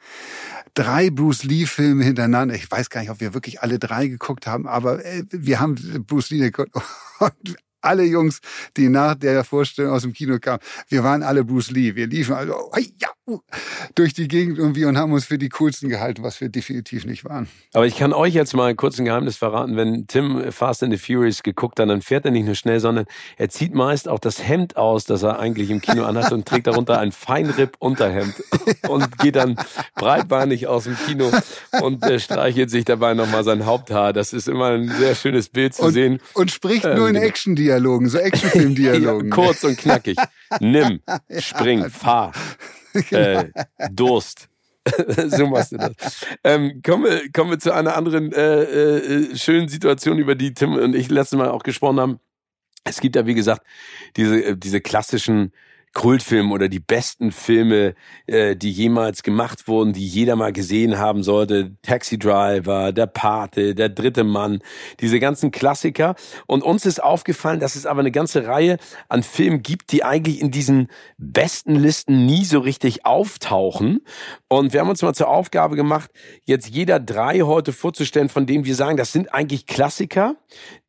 [0.76, 2.54] drei Bruce Lee-Filme hintereinander.
[2.54, 5.74] Ich weiß gar nicht, ob wir wirklich alle drei geguckt haben, aber äh, wir haben
[6.06, 6.70] Bruce Lee geguckt.
[7.18, 8.40] Und alle Jungs,
[8.76, 11.94] die nach der Vorstellung aus dem Kino kamen, wir waren alle Bruce Lee.
[11.94, 13.08] Wir liefen also ja,
[13.94, 17.24] durch die Gegend irgendwie und haben uns für die coolsten gehalten, was wir definitiv nicht
[17.24, 17.48] waren.
[17.72, 19.76] Aber ich kann euch jetzt mal kurz ein Geheimnis verraten.
[19.76, 23.06] Wenn Tim Fast and the Furious geguckt hat, dann fährt er nicht nur schnell, sondern
[23.36, 26.68] er zieht meist auch das Hemd aus, das er eigentlich im Kino anhat und trägt
[26.68, 28.34] darunter ein Feinripp-Unterhemd
[28.88, 29.56] und geht dann
[29.96, 31.30] breitbeinig aus dem Kino
[31.80, 34.12] und äh, streichelt sich dabei nochmal sein Haupthaar.
[34.12, 36.20] Das ist immer ein sehr schönes Bild zu und, sehen.
[36.34, 37.26] Und spricht ähm, nur in genau.
[37.76, 39.28] Action-Dialogen, so Actionfilm-Dialogen.
[39.28, 40.16] ja, kurz und knackig.
[40.60, 41.00] Nimm,
[41.38, 42.32] spring, fahr.
[42.92, 43.40] Genau.
[43.40, 43.50] Äh,
[43.90, 44.48] Durst.
[45.26, 46.24] so machst du das.
[46.44, 50.74] Ähm, kommen, wir, kommen wir zu einer anderen äh, äh, schönen Situation, über die Tim
[50.74, 52.20] und ich letztes Mal auch gesprochen haben.
[52.84, 53.62] Es gibt ja, wie gesagt,
[54.16, 55.52] diese, äh, diese klassischen
[55.96, 57.94] Kultfilme oder die besten Filme,
[58.26, 61.74] äh, die jemals gemacht wurden, die jeder mal gesehen haben sollte.
[61.80, 64.60] Taxi Driver, Der Pate, Der dritte Mann,
[65.00, 66.14] diese ganzen Klassiker.
[66.46, 68.76] Und uns ist aufgefallen, dass es aber eine ganze Reihe
[69.08, 74.02] an Filmen gibt, die eigentlich in diesen besten Listen nie so richtig auftauchen.
[74.48, 76.10] Und wir haben uns mal zur Aufgabe gemacht,
[76.44, 80.36] jetzt jeder drei heute vorzustellen, von denen wir sagen, das sind eigentlich Klassiker,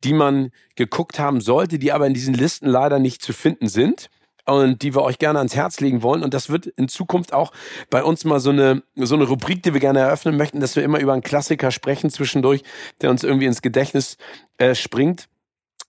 [0.04, 4.10] die man geguckt haben sollte, die aber in diesen Listen leider nicht zu finden sind
[4.48, 6.22] und die wir euch gerne ans Herz legen wollen.
[6.22, 7.52] Und das wird in Zukunft auch
[7.90, 10.82] bei uns mal so eine, so eine Rubrik, die wir gerne eröffnen möchten, dass wir
[10.82, 12.62] immer über einen Klassiker sprechen zwischendurch,
[13.00, 14.16] der uns irgendwie ins Gedächtnis
[14.58, 15.28] äh, springt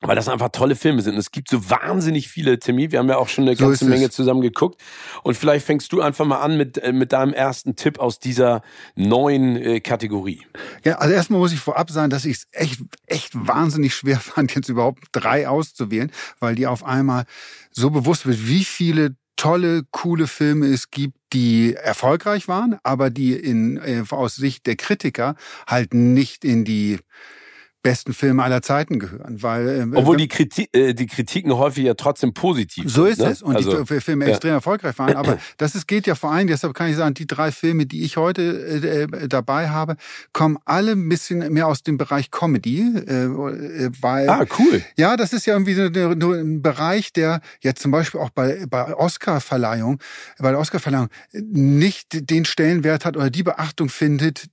[0.01, 1.17] weil das einfach tolle Filme sind.
[1.17, 2.91] Es gibt so wahnsinnig viele, Timmy.
[2.91, 4.81] Wir haben ja auch schon eine so ganze Menge zusammen geguckt.
[5.23, 8.61] Und vielleicht fängst du einfach mal an mit, äh, mit deinem ersten Tipp aus dieser
[8.95, 10.45] neuen äh, Kategorie.
[10.85, 14.55] Ja, also erstmal muss ich vorab sagen, dass ich es echt, echt wahnsinnig schwer fand,
[14.55, 17.25] jetzt überhaupt drei auszuwählen, weil die auf einmal
[17.71, 23.33] so bewusst wird, wie viele tolle, coole Filme es gibt, die erfolgreich waren, aber die
[23.33, 25.35] in, äh, aus Sicht der Kritiker
[25.67, 26.99] halt nicht in die
[27.81, 29.41] besten Filme aller Zeiten gehören.
[29.41, 33.27] Weil, äh, Obwohl die, Kritik, äh, die Kritiken häufig ja trotzdem positiv So ist ne?
[33.27, 33.41] es.
[33.41, 34.31] Und also, die Filme ja.
[34.31, 35.15] extrem erfolgreich waren.
[35.15, 38.03] Aber das ist, geht ja vor allem, deshalb kann ich sagen, die drei Filme, die
[38.03, 39.95] ich heute äh, äh dabei habe,
[40.33, 42.81] kommen alle ein bisschen mehr aus dem Bereich Comedy.
[42.81, 44.83] Äh, äh weil, ah, cool.
[44.97, 45.75] Ja, das ist ja irgendwie
[46.15, 49.99] nur ein Bereich, der ja zum Beispiel auch bei, bei Oscar-Verleihung,
[50.37, 54.49] bei der Oscar-Verleihung nicht den Stellenwert hat oder die Beachtung findet,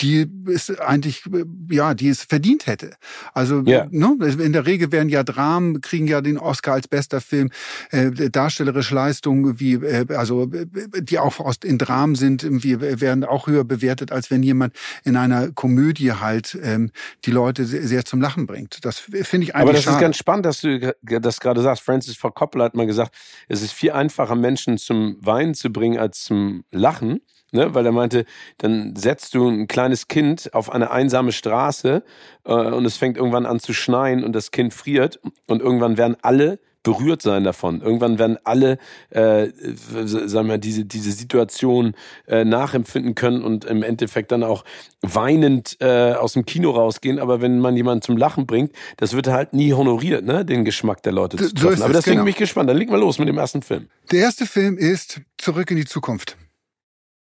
[0.00, 1.24] die ist eigentlich,
[1.70, 2.92] ja, die es verdient hätte.
[3.34, 3.86] Also ja.
[3.90, 7.50] ne, in der Regel werden ja Dramen, kriegen ja den Oscar als bester Film,
[7.90, 13.46] äh, darstellerische Leistungen, wie, äh, also die auch aus, in Dramen sind, wie, werden auch
[13.48, 16.90] höher bewertet, als wenn jemand in einer Komödie halt ähm,
[17.24, 18.84] die Leute sehr, sehr zum Lachen bringt.
[18.84, 19.96] Das finde ich eigentlich Aber das schade.
[19.96, 21.82] ist ganz spannend, dass du das gerade sagst.
[21.82, 23.14] Francis Ford Coppola hat mal gesagt,
[23.48, 27.20] es ist viel einfacher, Menschen zum Weinen zu bringen als zum Lachen
[27.52, 27.74] ne?
[27.74, 28.24] weil er meinte,
[28.58, 32.02] dann setzt du ein kleines Kind auf eine einsame Straße
[32.44, 36.16] äh, und es fängt irgendwann an zu schneien und das Kind friert und irgendwann werden
[36.22, 37.80] alle berührt sein davon.
[37.82, 38.78] Irgendwann werden alle,
[39.10, 41.94] äh, sagen wir, diese diese Situation
[42.26, 44.64] äh, nachempfinden können und im Endeffekt dann auch
[45.02, 47.18] weinend äh, aus dem Kino rausgehen.
[47.18, 51.02] Aber wenn man jemanden zum Lachen bringt, das wird halt nie honoriert, ne, den Geschmack
[51.02, 51.76] der Leute zu treffen.
[51.76, 52.24] So Aber deswegen genau.
[52.24, 52.70] bin ich gespannt.
[52.70, 53.88] Dann leg mal los mit dem ersten Film.
[54.10, 56.36] Der erste Film ist Zurück in die Zukunft.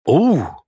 [0.05, 0.63] Oh,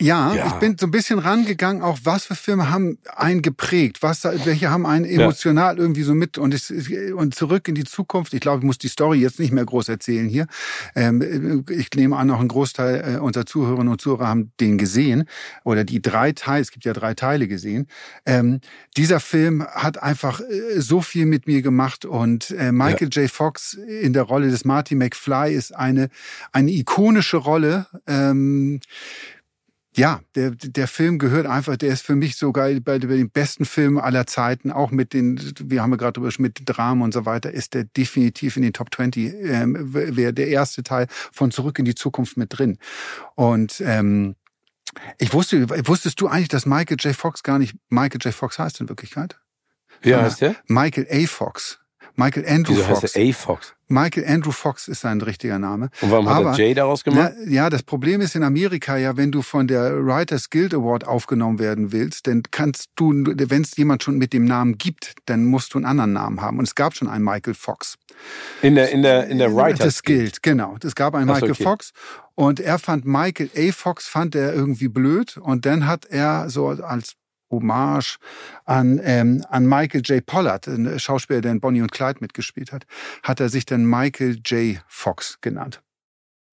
[0.00, 4.02] ja, ja, ich bin so ein bisschen rangegangen, auch was für Filme haben einen geprägt,
[4.02, 5.80] was, welche haben einen emotional ja.
[5.80, 8.34] irgendwie so mit und, ich, und zurück in die Zukunft.
[8.34, 10.48] Ich glaube, ich muss die Story jetzt nicht mehr groß erzählen hier.
[10.96, 15.28] Ähm, ich nehme an, auch ein Großteil äh, unserer Zuhörerinnen und Zuhörer haben den gesehen
[15.62, 17.86] oder die drei Teile, es gibt ja drei Teile gesehen.
[18.26, 18.60] Ähm,
[18.96, 23.22] dieser Film hat einfach äh, so viel mit mir gemacht und äh, Michael ja.
[23.22, 23.30] J.
[23.30, 26.08] Fox in der Rolle des Marty McFly ist eine,
[26.50, 27.86] eine ikonische Rolle.
[28.08, 28.80] Ähm,
[29.96, 33.98] ja, der, der Film gehört einfach, der ist für mich sogar bei, den besten Filmen
[33.98, 37.52] aller Zeiten, auch mit den, wir haben ja gerade drüber mit Dramen und so weiter,
[37.52, 41.84] ist der definitiv in den Top 20, ähm, wäre der erste Teil von Zurück in
[41.84, 42.78] die Zukunft mit drin.
[43.36, 44.34] Und ähm,
[45.18, 47.14] ich wusste, wusstest du eigentlich, dass Michael J.
[47.14, 48.34] Fox gar nicht Michael J.
[48.34, 49.38] Fox heißt in Wirklichkeit?
[50.02, 50.56] Wie heißt der?
[50.66, 51.26] Michael A.
[51.26, 51.78] Fox.
[52.16, 53.02] Michael Andrew Wieso Fox.
[53.02, 53.32] Heißt er A.
[53.32, 53.74] Fox?
[53.88, 55.90] Michael Andrew Fox ist sein richtiger Name.
[56.00, 57.32] Und warum hat er Jay daraus gemacht?
[57.36, 61.06] Na, ja, das Problem ist in Amerika ja, wenn du von der Writers Guild Award
[61.06, 65.44] aufgenommen werden willst, dann kannst du, wenn es jemand schon mit dem Namen gibt, dann
[65.44, 66.58] musst du einen anderen Namen haben.
[66.58, 67.96] Und es gab schon einen Michael Fox.
[68.62, 70.42] In der, in der, in der Writers Guild.
[70.42, 70.76] Genau.
[70.82, 71.64] Es gab einen Michael okay.
[71.64, 71.92] Fox.
[72.34, 73.72] Und er fand Michael A.
[73.72, 75.36] Fox, fand er irgendwie blöd.
[75.36, 77.14] Und dann hat er so als
[77.54, 78.18] Hommage
[78.64, 80.24] an, ähm, an Michael J.
[80.24, 82.84] Pollard, ein Schauspieler, der in Bonnie und Clyde mitgespielt hat,
[83.22, 84.82] hat er sich dann Michael J.
[84.86, 85.80] Fox genannt.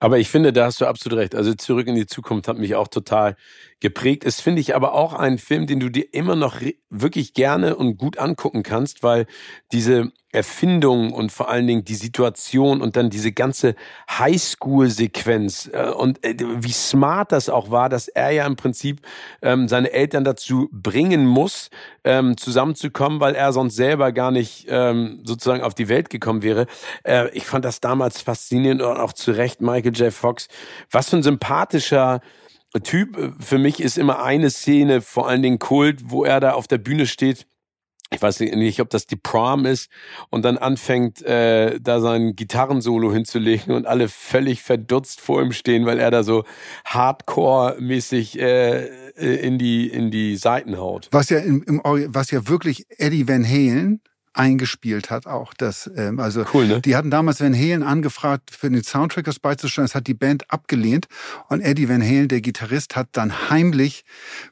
[0.02, 1.36] Aber ich finde, da hast du absolut recht.
[1.36, 3.36] Also zurück in die Zukunft hat mich auch total
[3.80, 4.26] geprägt.
[4.26, 6.60] Es finde ich aber auch ein Film, den du dir immer noch
[6.90, 9.28] wirklich gerne und gut angucken kannst, weil
[9.72, 13.76] diese Erfindung und vor allen Dingen die Situation und dann diese ganze
[14.10, 19.02] Highschool-Sequenz äh, und äh, wie smart das auch war, dass er ja im Prinzip
[19.42, 21.70] ähm, seine Eltern dazu bringen muss,
[22.04, 26.68] ähm, zusammenzukommen, weil er sonst selber gar nicht ähm, sozusagen auf die Welt gekommen wäre.
[27.04, 30.14] Äh, ich fand das damals faszinierend und auch zu Recht Michael J.
[30.14, 30.48] Fox.
[30.90, 32.22] Was für ein sympathischer
[32.84, 33.36] Typ.
[33.42, 36.78] Für mich ist immer eine Szene, vor allen Dingen Kult, wo er da auf der
[36.78, 37.46] Bühne steht.
[38.14, 39.90] Ich weiß nicht, ob das die Prom ist
[40.30, 45.86] und dann anfängt, äh, da sein Gitarrensolo hinzulegen und alle völlig verdutzt vor ihm stehen,
[45.86, 46.44] weil er da so
[46.86, 51.08] Hardcore-mäßig äh, in die in die Seiten haut.
[51.12, 54.02] Was ja im, im was ja wirklich Eddie Van Halen
[54.34, 55.54] eingespielt hat auch.
[55.54, 56.82] Das, ähm, also cool, ne?
[56.82, 59.86] die hatten damals Van Halen angefragt, für den Soundtrack das beizustellen.
[59.86, 61.08] Das hat die Band abgelehnt.
[61.50, 64.04] Und Eddie Van Halen, der Gitarrist, hat dann heimlich,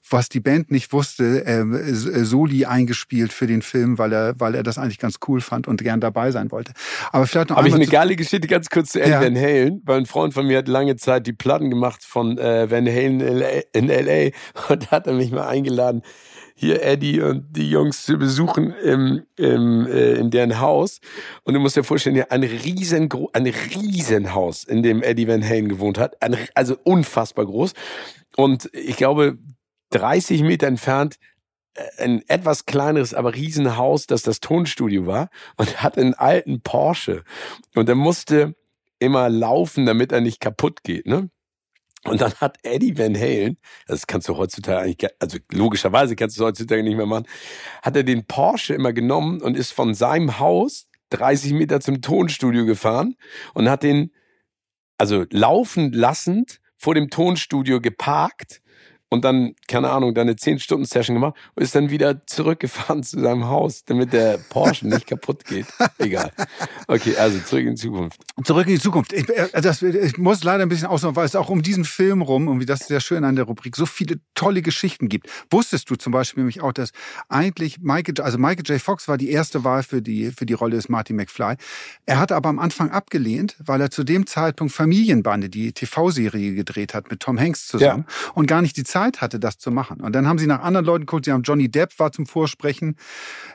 [0.09, 4.55] was die Band nicht wusste, ähm, äh, Soli eingespielt für den Film, weil er, weil
[4.55, 6.73] er das eigentlich ganz cool fand und gern dabei sein wollte.
[7.11, 9.21] Aber vielleicht noch Habe ich eine geile Geschichte ganz kurz zu Eddie ja.
[9.21, 12.69] Van Halen, weil ein Freund von mir hat lange Zeit die Platten gemacht von äh,
[12.69, 13.21] Van Halen
[13.73, 14.31] in LA
[14.69, 16.01] und hat er mich mal eingeladen
[16.59, 20.99] hier Eddie und die Jungs zu besuchen im, im, äh, in deren Haus.
[21.43, 25.41] Und du musst dir vorstellen, ja, ein riesen, ein riesen Haus, in dem Eddie Van
[25.41, 26.21] Halen gewohnt hat.
[26.21, 27.71] Ein, also unfassbar groß.
[28.35, 29.37] Und ich glaube,
[29.91, 31.17] 30 Meter entfernt
[31.75, 37.23] äh, ein etwas kleineres, aber Riesenhaus, das das Tonstudio war und hat einen alten Porsche.
[37.73, 38.53] Und er musste
[38.99, 41.29] immer laufen, damit er nicht kaputt geht, ne?
[42.05, 43.57] Und dann hat Eddie Van Halen,
[43.87, 47.27] das kannst du heutzutage eigentlich, also logischerweise kannst du es heutzutage nicht mehr machen,
[47.81, 52.65] hat er den Porsche immer genommen und ist von seinem Haus 30 Meter zum Tonstudio
[52.65, 53.15] gefahren
[53.53, 54.11] und hat den,
[54.97, 58.61] also laufen lassend vor dem Tonstudio geparkt
[59.09, 63.47] und dann, keine Ahnung, dann eine 10-Stunden-Session gemacht und ist dann wieder zurückgefahren zu seinem
[63.47, 65.65] Haus, damit der Porsche nicht kaputt geht.
[65.97, 66.31] Egal.
[66.87, 68.21] Okay, also zurück in die Zukunft.
[68.43, 69.13] Zurück in die Zukunft.
[69.13, 72.21] Ich, äh, das, ich muss leider ein bisschen ausmachen, weil es auch um diesen Film
[72.21, 75.27] rum, und wie das sehr schön an der Rubrik, so viele tolle Geschichten gibt.
[75.49, 76.91] Wusstest du zum Beispiel nämlich auch, dass
[77.29, 78.79] eigentlich Michael, also Michael J.
[78.79, 81.55] Fox war die erste Wahl für die, für die Rolle des Marty McFly.
[82.05, 86.93] Er hatte aber am Anfang abgelehnt, weil er zu dem Zeitpunkt Familienbande, die TV-Serie gedreht
[86.93, 88.31] hat mit Tom Hanks zusammen ja.
[88.33, 90.01] und gar nicht die Zeit Zeit hatte, das zu machen.
[90.01, 91.25] Und dann haben sie nach anderen Leuten geguckt.
[91.25, 92.97] Sie haben Johnny Depp war zum Vorsprechen,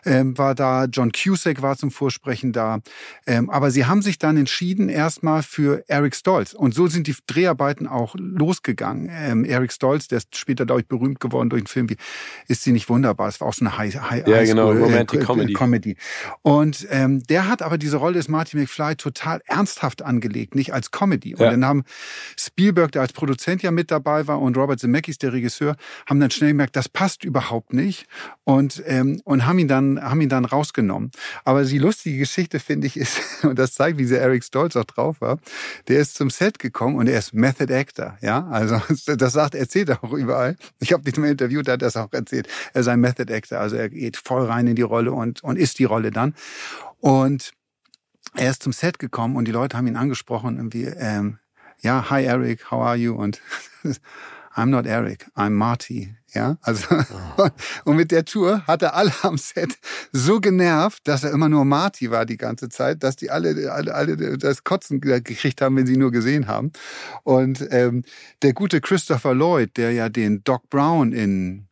[0.05, 2.81] ähm, war da, John Cusack war zum Vorsprechen da.
[3.27, 6.55] Ähm, aber sie haben sich dann entschieden erstmal für Eric Stolz.
[6.55, 9.11] Und so sind die Dreharbeiten auch losgegangen.
[9.13, 11.97] Ähm, Eric Stolz, der ist später, glaube ich, berühmt geworden durch einen Film wie
[12.49, 13.29] Ist sie nicht wunderbar?
[13.29, 15.53] Es war auch so eine High, High Ja, genau, Romantic äh, Comedy.
[15.53, 15.97] Comedy.
[16.43, 20.91] Und ähm, der hat aber diese Rolle des Marty McFly total ernsthaft angelegt, nicht als
[20.91, 21.35] Comedy.
[21.35, 21.51] Und ja.
[21.51, 21.85] dann haben
[22.39, 25.77] Spielberg, der als Produzent ja mit dabei war, und Robert Zemeckis, der Regisseur,
[26.09, 28.07] haben dann schnell gemerkt, das passt überhaupt nicht
[28.45, 31.11] und, ähm, und haben ihn dann, haben ihn dann rausgenommen.
[31.45, 34.85] Aber die lustige Geschichte, finde ich, ist, und das zeigt, wie sehr Eric Stolz auch
[34.85, 35.39] drauf war,
[35.89, 38.81] der ist zum Set gekommen und er ist Method Actor, ja, also
[39.17, 40.57] das sagt, erzählt er auch überall.
[40.81, 42.49] Ich habe dich mal interviewt, hat er das auch erzählt.
[42.73, 45.59] Er ist ein Method Actor, also er geht voll rein in die Rolle und, und
[45.59, 46.35] ist die Rolle dann.
[47.01, 47.53] Und
[48.35, 51.39] er ist zum Set gekommen und die Leute haben ihn angesprochen, irgendwie, ähm,
[51.81, 53.15] ja, hi Eric, how are you?
[53.15, 53.41] Und
[54.57, 56.15] I'm not Eric, I'm Marty.
[56.33, 56.87] Ja, also
[57.37, 57.49] oh.
[57.85, 59.79] und mit der Tour hat er alle am Set
[60.13, 63.95] so genervt, dass er immer nur Marty war die ganze Zeit, dass die alle alle,
[63.95, 66.73] alle das Kotzen gekriegt haben, wenn sie nur gesehen haben.
[67.23, 68.05] Und ähm,
[68.43, 71.69] der gute Christopher Lloyd, der ja den Doc Brown in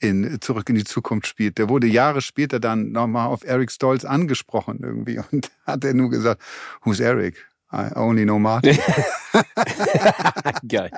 [0.00, 1.58] in Zurück in die Zukunft spielt.
[1.58, 6.10] Der wurde Jahre später dann nochmal auf Eric Stolz angesprochen irgendwie und hat er nur
[6.10, 6.40] gesagt,
[6.84, 7.47] who's Eric?
[7.70, 8.78] I only know Martin.
[10.68, 10.90] Geil.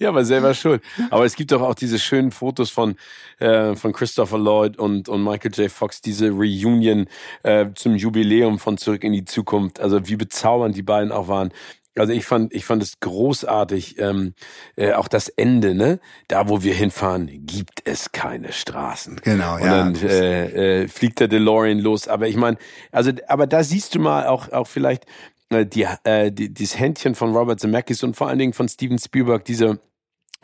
[0.00, 0.82] Ja, aber selber schuld.
[1.10, 2.96] Aber es gibt doch auch diese schönen Fotos von,
[3.38, 5.70] äh, von Christopher Lloyd und, und Michael J.
[5.70, 7.06] Fox, diese Reunion
[7.44, 9.78] äh, zum Jubiläum von Zurück in die Zukunft.
[9.78, 11.52] Also wie bezaubernd die beiden auch waren.
[11.96, 14.34] Also ich fand, ich fand es großartig, ähm,
[14.76, 16.00] äh, auch das Ende, ne?
[16.28, 19.20] Da, wo wir hinfahren, gibt es keine Straßen.
[19.22, 19.86] Genau, und ja.
[19.86, 22.08] Und dann äh, äh, fliegt der DeLorean los.
[22.08, 22.56] Aber ich meine,
[22.92, 25.06] also, aber da siehst du mal auch, auch vielleicht
[25.50, 29.44] die, äh, die, dieses Händchen von Robert Zemeckis und vor allen Dingen von Steven Spielberg,
[29.44, 29.80] diese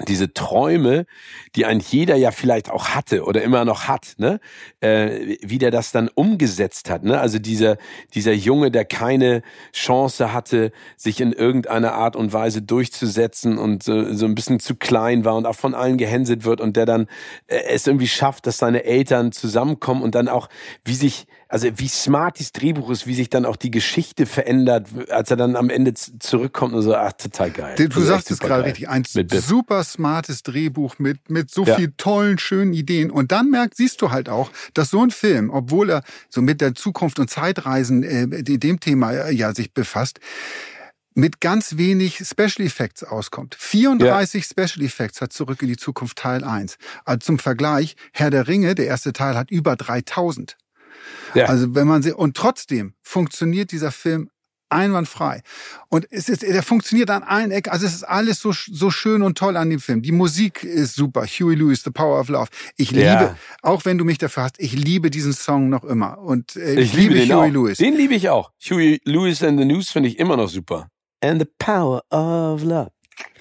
[0.08, 1.06] diese Träume,
[1.54, 4.40] die ein jeder ja vielleicht auch hatte oder immer noch hat, ne,
[4.80, 7.76] äh, wie der das dann umgesetzt hat, ne, also dieser
[8.12, 14.12] dieser Junge, der keine Chance hatte, sich in irgendeiner Art und Weise durchzusetzen und so,
[14.12, 17.06] so ein bisschen zu klein war und auch von allen gehänselt wird und der dann
[17.46, 20.48] äh, es irgendwie schafft, dass seine Eltern zusammenkommen und dann auch
[20.84, 24.88] wie sich also wie smart dieses Drehbuch ist, wie sich dann auch die Geschichte verändert,
[25.08, 27.76] als er dann am Ende zurückkommt und so, ach, total geil.
[27.76, 31.76] Du, sagst es gerade richtig, ein super smartes Drehbuch mit, mit so ja.
[31.76, 33.08] viel tollen, schönen Ideen.
[33.12, 36.60] Und dann merkst, siehst du halt auch, dass so ein Film, obwohl er so mit
[36.60, 40.18] der Zukunft und Zeitreisen, äh, dem Thema äh, ja sich befasst,
[41.14, 43.54] mit ganz wenig Special Effects auskommt.
[43.56, 44.66] 34 ja.
[44.66, 46.78] Special Effects hat Zurück in die Zukunft Teil 1.
[47.04, 50.56] Also zum Vergleich, Herr der Ringe, der erste Teil, hat über 3000.
[51.34, 51.46] Ja.
[51.46, 54.30] Also wenn man sie, und trotzdem funktioniert dieser Film
[54.74, 55.42] einwandfrei.
[55.88, 57.70] Und es ist, der funktioniert an allen Ecken.
[57.70, 60.02] Also es ist alles so, so schön und toll an dem Film.
[60.02, 61.24] Die Musik ist super.
[61.24, 62.48] Huey Lewis, The Power of Love.
[62.76, 63.36] Ich liebe, ja.
[63.62, 66.18] auch wenn du mich dafür hast, ich liebe diesen Song noch immer.
[66.18, 67.52] Und äh, ich, ich liebe, liebe Huey auch.
[67.52, 67.78] Lewis.
[67.78, 68.50] Den liebe ich auch.
[68.68, 70.88] Huey Lewis and the News finde ich immer noch super.
[71.22, 72.90] And the Power of Love.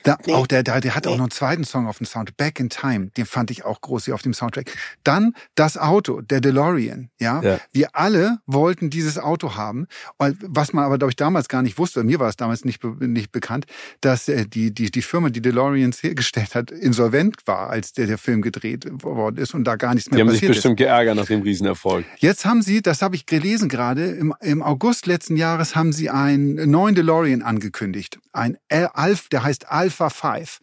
[0.04, 0.34] Da, nee.
[0.34, 1.12] Auch der, der, der hat nee.
[1.12, 3.08] auch noch einen zweiten Song auf dem Soundtrack, Back in Time.
[3.18, 4.72] Den fand ich auch groß hier auf dem Soundtrack.
[5.04, 7.10] Dann das Auto, der DeLorean.
[7.20, 7.60] Ja, ja.
[7.72, 9.88] wir alle wollten dieses Auto haben.
[10.18, 13.32] Was man aber, glaube ich, damals gar nicht wusste, mir war es damals nicht, nicht
[13.32, 13.66] bekannt,
[14.02, 18.18] dass äh, die, die, die Firma, die DeLoreans hergestellt hat, insolvent war, als der, der
[18.18, 20.42] Film gedreht worden ist und da gar nichts mehr passiert ist.
[20.42, 20.86] Die haben sich bestimmt ist.
[20.86, 22.06] geärgert nach dem Riesenerfolg.
[22.18, 26.10] Jetzt haben sie, das habe ich gelesen gerade, im, im August letzten Jahres haben sie
[26.10, 28.20] einen neuen DeLorean angekündigt.
[28.34, 30.60] Ein Alf, der heißt Alpha 5.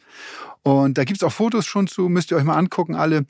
[0.62, 3.26] Und da gibt's auch Fotos schon zu, müsst ihr euch mal angucken, alle.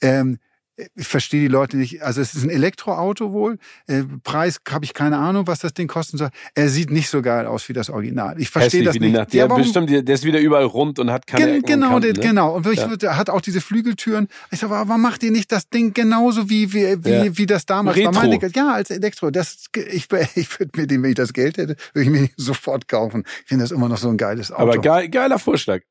[0.00, 0.38] Ähm,
[0.76, 2.02] ich verstehe die Leute nicht.
[2.02, 3.58] Also es ist ein Elektroauto wohl.
[3.86, 6.30] Äh, Preis habe ich keine Ahnung, was das Ding kosten soll.
[6.54, 8.40] Er sieht nicht so geil aus wie das Original.
[8.40, 9.12] Ich verstehe das nicht.
[9.12, 9.32] Nacht.
[9.32, 12.12] Der, ja, bestimmt, der ist wieder überall rund und hat keine Gen Ecken Genau, Kanten,
[12.12, 12.20] ne?
[12.20, 12.54] genau.
[12.56, 13.16] Und ja.
[13.16, 14.28] hat auch diese Flügeltüren.
[14.50, 17.38] Ich sage, warum macht ihr nicht das Ding genauso wie wie, wie, ja.
[17.38, 18.14] wie das damals Retro.
[18.14, 18.26] war?
[18.26, 19.30] Meine, ja, als Elektro.
[19.30, 22.88] Das, ich ich würde mir den, wenn ich das Geld hätte, würde ich mir sofort
[22.88, 23.24] kaufen.
[23.42, 24.62] Ich finde das immer noch so ein geiles Auto.
[24.62, 25.82] Aber geil, geiler Vorschlag.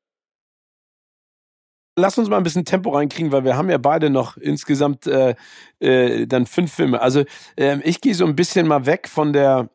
[1.96, 5.34] Lass uns mal ein bisschen Tempo reinkriegen, weil wir haben ja beide noch insgesamt äh,
[5.78, 7.00] äh, dann fünf Filme.
[7.00, 7.24] Also
[7.56, 9.68] äh, ich gehe so ein bisschen mal weg von der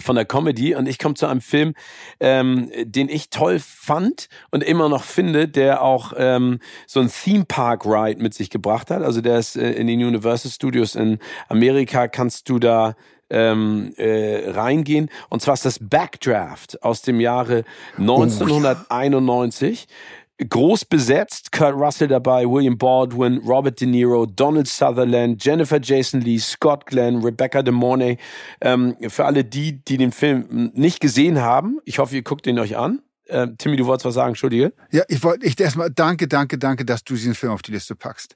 [0.00, 1.74] von der Comedy und ich komme zu einem Film,
[2.18, 7.44] ähm, den ich toll fand und immer noch finde, der auch ähm, so ein Theme
[7.44, 9.02] Park Ride mit sich gebracht hat.
[9.02, 11.18] Also der ist äh, in den Universal Studios in
[11.48, 12.96] Amerika, kannst du da
[13.30, 15.10] ähm, äh, reingehen.
[15.28, 17.64] Und zwar ist das Backdraft aus dem Jahre
[17.98, 19.86] 1991.
[19.88, 19.92] Oh,
[20.38, 21.52] groß besetzt.
[21.52, 27.22] Kurt Russell dabei, William Baldwin, Robert De Niro, Donald Sutherland, Jennifer Jason Lee, Scott Glenn,
[27.22, 28.18] Rebecca De Mornay.
[28.60, 32.58] Ähm, für alle die, die den Film nicht gesehen haben, ich hoffe, ihr guckt ihn
[32.58, 33.00] euch an.
[33.26, 34.74] Äh, Timmy, du wolltest was sagen, Entschuldige.
[34.90, 37.94] Ja, ich wollte ich erstmal danke, danke, danke, dass du diesen Film auf die Liste
[37.94, 38.34] packst.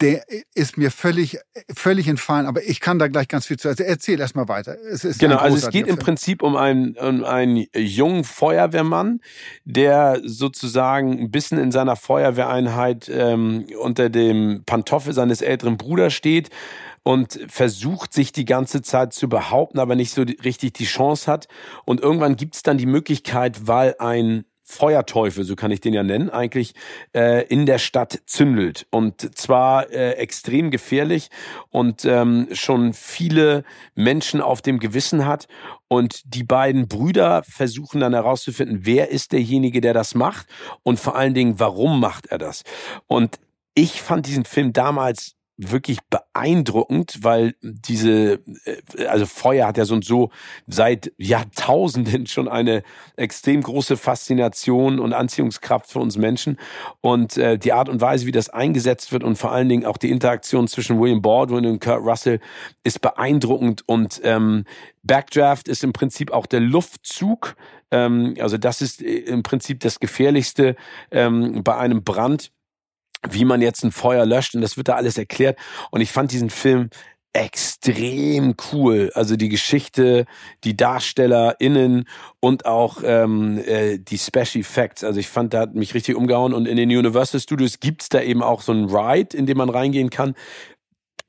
[0.00, 0.24] Der
[0.54, 1.38] ist mir völlig,
[1.74, 3.68] völlig entfallen, aber ich kann da gleich ganz viel zu.
[3.68, 4.76] Also erzähl erstmal weiter.
[5.18, 5.96] Genau, also es geht Film.
[5.96, 9.20] im Prinzip um einen, um einen jungen Feuerwehrmann,
[9.64, 16.50] der sozusagen ein bisschen in seiner Feuerwehreinheit ähm, unter dem Pantoffel seines älteren Bruders steht
[17.02, 21.48] und versucht sich die ganze Zeit zu behaupten, aber nicht so richtig die Chance hat.
[21.84, 26.02] Und irgendwann gibt es dann die Möglichkeit, weil ein Feuerteufel, so kann ich den ja
[26.02, 26.74] nennen, eigentlich
[27.16, 28.86] äh, in der Stadt zündelt.
[28.90, 31.30] Und zwar äh, extrem gefährlich
[31.70, 35.48] und ähm, schon viele Menschen auf dem Gewissen hat.
[35.88, 40.46] Und die beiden Brüder versuchen dann herauszufinden, wer ist derjenige, der das macht
[40.82, 42.62] und vor allen Dingen, warum macht er das.
[43.06, 43.40] Und
[43.74, 49.94] ich fand diesen Film damals wirklich beeindruckend, weil diese, äh, also Feuer hat ja so
[49.94, 50.30] und so
[50.68, 52.84] seit Jahrtausenden schon eine
[53.16, 56.58] extrem große Faszination und Anziehungskraft für uns Menschen.
[57.00, 59.96] Und äh, die Art und Weise, wie das eingesetzt wird und vor allen Dingen auch
[59.96, 62.40] die Interaktion zwischen William Baldwin und Kurt Russell
[62.84, 63.82] ist beeindruckend.
[63.86, 64.64] Und ähm,
[65.02, 67.56] Backdraft ist im Prinzip auch der Luftzug.
[67.90, 70.76] Ähm, also das ist äh, im Prinzip das Gefährlichste
[71.10, 72.52] ähm, bei einem Brand
[73.28, 75.58] wie man jetzt ein Feuer löscht und das wird da alles erklärt.
[75.90, 76.90] Und ich fand diesen Film
[77.32, 79.10] extrem cool.
[79.14, 80.24] Also die Geschichte,
[80.64, 82.08] die DarstellerInnen
[82.40, 85.04] und auch ähm, äh, die Special Effects.
[85.04, 86.54] Also ich fand, da hat mich richtig umgehauen.
[86.54, 89.68] Und in den Universal Studios gibt's da eben auch so einen Ride, in dem man
[89.68, 90.34] reingehen kann,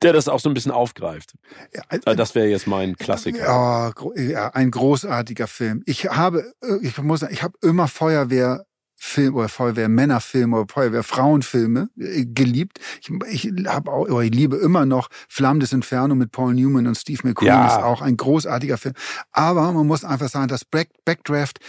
[0.02, 1.34] der das auch so ein bisschen aufgreift.
[1.72, 3.44] Äh, das wäre jetzt mein Klassiker.
[3.44, 5.82] Ja, ja, ein großartiger Film.
[5.86, 8.64] Ich habe, äh, ich muss sagen, ich habe immer Feuerwehr
[9.02, 12.80] Film oder Feuerwehr-Männerfilme oder Feuerwehr-Frauenfilme äh, geliebt.
[13.00, 16.86] Ich, ich habe auch, oder ich liebe immer noch Flammen des Inferno mit Paul Newman
[16.86, 17.66] und Steve McQueen ja.
[17.66, 18.94] ist auch ein großartiger Film.
[19.32, 21.60] Aber man muss einfach sagen, dass Back, Backdraft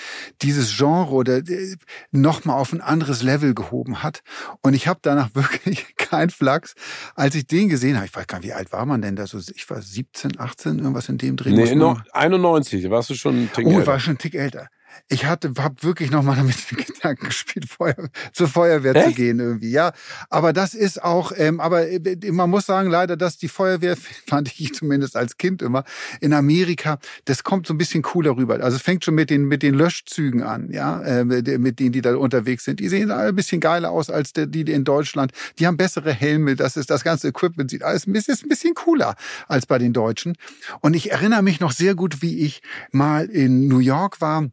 [0.41, 1.77] dieses Genre oder äh,
[2.11, 4.23] nochmal auf ein anderes Level gehoben hat.
[4.61, 6.75] Und ich habe danach wirklich kein Flachs,
[7.15, 8.07] als ich den gesehen habe.
[8.07, 9.25] Ich weiß gar nicht, wie alt war man denn da?
[9.25, 11.51] So, ich war 17, 18, irgendwas in dem Dreh.
[11.51, 13.83] Nee, noch 91, warst du schon ein Tick oh, älter.
[13.83, 14.67] Oh, war schon ein Tick älter
[15.07, 17.95] ich hatte, hab wirklich noch mal damit den Gedanken gespielt, Feuer,
[18.33, 19.09] zur Feuerwehr Echt?
[19.09, 19.71] zu gehen irgendwie.
[19.71, 19.91] Ja,
[20.29, 24.51] aber das ist auch, ähm, aber äh, man muss sagen leider, dass die Feuerwehr fand
[24.59, 25.83] ich zumindest als Kind immer
[26.19, 28.59] in Amerika, das kommt so ein bisschen cooler rüber.
[28.61, 32.01] Also es fängt schon mit den mit den Löschzügen an, ja, äh, mit denen die
[32.01, 32.79] da unterwegs sind.
[32.79, 35.31] Die sehen alle ein bisschen geiler aus als die, die in Deutschland.
[35.59, 36.55] Die haben bessere Helme.
[36.55, 39.15] Das ist das ganze Equipment sieht alles ist ein bisschen cooler
[39.47, 40.35] als bei den Deutschen.
[40.81, 42.61] Und ich erinnere mich noch sehr gut, wie ich
[42.91, 44.49] mal in New York war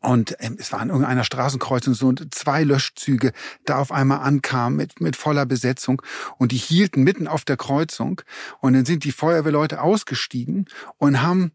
[0.00, 3.32] und ähm, es war an irgendeiner Straßenkreuzung so zwei Löschzüge
[3.64, 6.02] da auf einmal ankamen mit, mit voller Besetzung.
[6.38, 8.22] Und die hielten mitten auf der Kreuzung.
[8.60, 10.66] Und dann sind die Feuerwehrleute ausgestiegen
[10.98, 11.52] und haben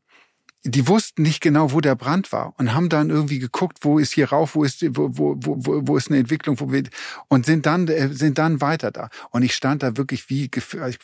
[0.67, 4.13] die wussten nicht genau, wo der Brand war und haben dann irgendwie geguckt, wo ist
[4.13, 6.83] hier rauf, wo ist wo wo wo, wo ist eine Entwicklung, wo wir
[7.27, 9.09] und sind dann äh, sind dann weiter da.
[9.29, 10.99] Und ich stand da wirklich wie ich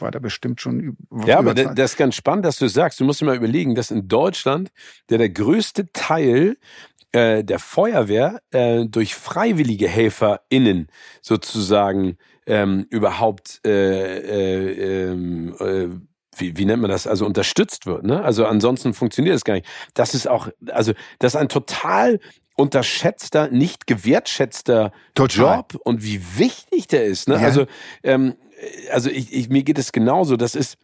[0.00, 0.96] war da bestimmt schon.
[1.26, 3.00] Ja, aber das ist ganz spannend, dass du sagst.
[3.00, 4.70] Du musst dir mal überlegen, dass in Deutschland
[5.08, 6.56] der der größte Teil
[7.12, 10.88] äh, der Feuerwehr äh, durch freiwillige HelferInnen
[11.22, 15.88] sozusagen ähm, überhaupt äh, äh, ähm, äh,
[16.36, 18.04] wie, wie nennt man das, also unterstützt wird.
[18.04, 18.22] Ne?
[18.22, 19.66] Also ansonsten funktioniert es gar nicht.
[19.94, 22.20] Das ist auch, also das ist ein total
[22.56, 25.56] unterschätzter, nicht gewertschätzter total.
[25.56, 27.28] Job und wie wichtig der ist.
[27.28, 27.36] Ne?
[27.36, 27.40] Ja.
[27.40, 27.66] Also,
[28.02, 28.34] ähm,
[28.90, 30.36] also ich, ich, mir geht es genauso.
[30.36, 30.76] Das ist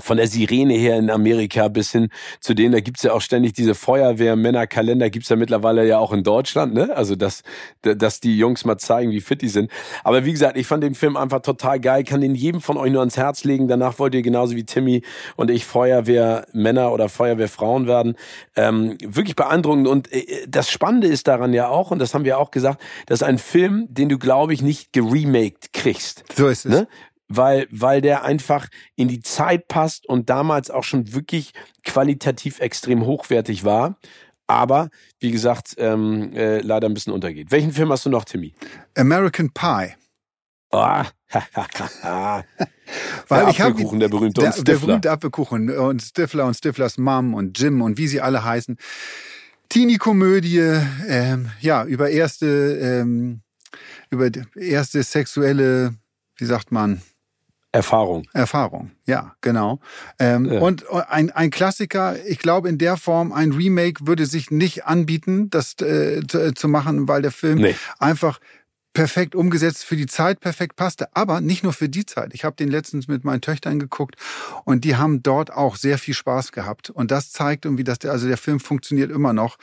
[0.00, 2.08] von der Sirene her in Amerika bis hin
[2.40, 6.22] zu denen, da gibt's ja auch ständig diese Feuerwehrmännerkalender, gibt's ja mittlerweile ja auch in
[6.22, 6.94] Deutschland, ne?
[6.94, 7.42] Also dass,
[7.82, 9.70] dass die Jungs mal zeigen, wie fit die sind.
[10.04, 12.90] Aber wie gesagt, ich fand den Film einfach total geil, kann den jedem von euch
[12.90, 13.68] nur ans Herz legen.
[13.68, 15.02] Danach wollt ihr genauso wie Timmy
[15.36, 18.16] und ich Feuerwehrmänner oder Feuerwehrfrauen werden.
[18.56, 19.86] Ähm, wirklich beeindruckend.
[19.88, 23.22] Und äh, das Spannende ist daran ja auch, und das haben wir auch gesagt, dass
[23.22, 26.24] ein Film, den du, glaube ich, nicht geremaked kriegst.
[26.36, 26.72] So ist es.
[26.72, 26.88] Ne?
[27.28, 31.52] Weil, weil der einfach in die Zeit passt und damals auch schon wirklich
[31.84, 33.98] qualitativ extrem hochwertig war.
[34.46, 34.88] Aber,
[35.20, 37.50] wie gesagt, ähm, äh, leider ein bisschen untergeht.
[37.50, 38.54] Welchen Film hast du noch, Timmy?
[38.96, 39.94] American Pie.
[40.70, 40.78] Oh.
[43.28, 44.72] Weil der ich Apfelkuchen, der berühmte der, und Stifler.
[44.72, 48.78] Der berühmte Apfelkuchen und Stifler und Stiflers Mom und Jim und wie sie alle heißen.
[49.68, 52.46] Teenie-Komödie, ähm, ja, über erste,
[52.80, 53.42] ähm,
[54.08, 55.94] über erste sexuelle,
[56.36, 57.02] wie sagt man,
[57.72, 58.26] Erfahrung.
[58.32, 59.80] Erfahrung, ja, genau.
[60.18, 60.60] Ähm, ja.
[60.60, 65.50] Und ein, ein Klassiker, ich glaube, in der Form, ein Remake würde sich nicht anbieten,
[65.50, 67.74] das äh, zu, äh, zu machen, weil der Film nee.
[67.98, 68.40] einfach
[68.92, 71.08] perfekt umgesetzt, für die Zeit perfekt passte.
[71.14, 72.34] Aber nicht nur für die Zeit.
[72.34, 74.16] Ich habe den letztens mit meinen Töchtern geguckt
[74.64, 76.90] und die haben dort auch sehr viel Spaß gehabt.
[76.90, 79.56] Und das zeigt irgendwie, dass der, also der Film funktioniert immer noch.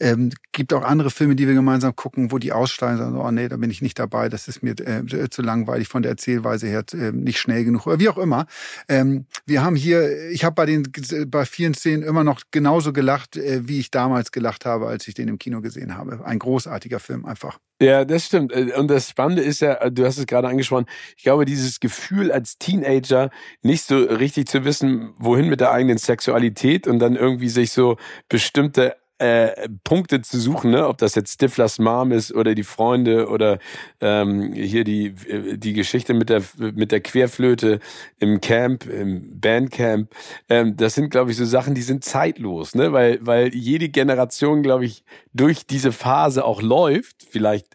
[0.00, 3.48] Ähm, gibt auch andere Filme, die wir gemeinsam gucken, wo die aussteigen sagen, oh nee,
[3.48, 6.84] da bin ich nicht dabei, das ist mir äh, zu langweilig von der Erzählweise her,
[6.92, 7.86] äh, nicht schnell genug.
[7.86, 8.46] Oder wie auch immer.
[8.88, 10.90] Ähm, wir haben hier, ich habe bei den
[11.28, 15.14] bei vielen Szenen immer noch genauso gelacht, äh, wie ich damals gelacht habe, als ich
[15.14, 16.24] den im Kino gesehen habe.
[16.24, 17.58] Ein großartiger Film einfach.
[17.82, 18.52] Ja, das stimmt.
[18.52, 20.84] Äh, und das Spannende ist ja, du hast es gerade angesprochen,
[21.16, 23.30] ich glaube, dieses Gefühl als Teenager
[23.62, 27.96] nicht so richtig zu wissen, wohin mit der eigenen Sexualität und dann irgendwie sich so
[28.28, 30.88] bestimmte äh, Punkte zu suchen, ne?
[30.88, 33.58] ob das jetzt Stiflers Mom ist oder die Freunde oder
[34.00, 35.14] ähm, hier die
[35.58, 37.80] die Geschichte mit der mit der Querflöte
[38.18, 40.10] im Camp, im Bandcamp.
[40.48, 42.92] Ähm, das sind, glaube ich, so Sachen, die sind zeitlos, ne?
[42.94, 45.04] Weil weil jede Generation, glaube ich,
[45.34, 47.26] durch diese Phase auch läuft.
[47.28, 47.66] Vielleicht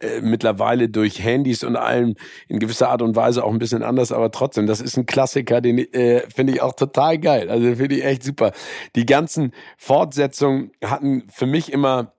[0.00, 2.14] äh, mittlerweile durch Handys und allem
[2.46, 5.60] in gewisser Art und Weise auch ein bisschen anders, aber trotzdem, das ist ein Klassiker,
[5.60, 7.50] den äh, finde ich auch total geil.
[7.50, 8.52] Also finde ich echt super.
[8.94, 12.12] Die ganzen Fortsetzungen hatten für mich immer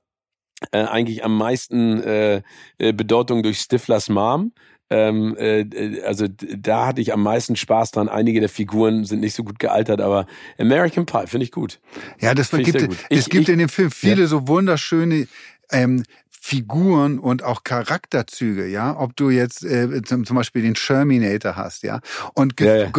[0.71, 2.41] äh, eigentlich am meisten äh,
[2.79, 4.51] äh Bedeutung durch Stiflers Mom.
[4.89, 8.09] Ähm, äh, also da hatte ich am meisten Spaß dran.
[8.09, 10.25] Einige der Figuren sind nicht so gut gealtert, aber
[10.57, 11.79] American Pie finde ich gut.
[12.19, 14.27] Ja, das gibt, es ich, gibt ich, in dem Film viele ja.
[14.27, 15.27] so wunderschöne
[15.71, 16.03] ähm,
[16.41, 21.83] Figuren und auch Charakterzüge, ja, ob du jetzt äh, zum, zum Beispiel den Sherminator hast,
[21.83, 21.99] ja,
[22.33, 22.91] und Ge ja, ja.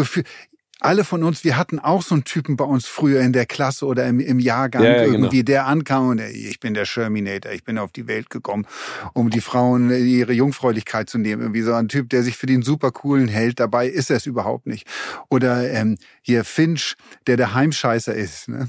[0.81, 3.85] Alle von uns, wir hatten auch so einen Typen bei uns früher in der Klasse
[3.85, 5.13] oder im, im Jahrgang ja, ja, genau.
[5.13, 5.47] irgendwie, genau.
[5.47, 8.67] der ankam und ich bin der Sherminator, ich bin auf die Welt gekommen,
[9.13, 11.43] um die Frauen ihre Jungfräulichkeit zu nehmen.
[11.43, 14.27] Irgendwie so ein Typ, der sich für den super coolen hält, dabei ist er es
[14.27, 14.87] überhaupt nicht.
[15.29, 18.49] Oder ähm, hier Finch, der der Heimscheißer ist.
[18.49, 18.69] Ne?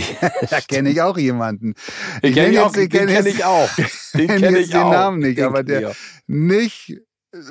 [0.50, 1.74] da kenne ich auch jemanden.
[2.22, 3.70] Ich kenne jetzt, den kenne ich auch.
[4.14, 5.94] Den kenne ich den Namen nicht, den aber der
[6.26, 7.00] nicht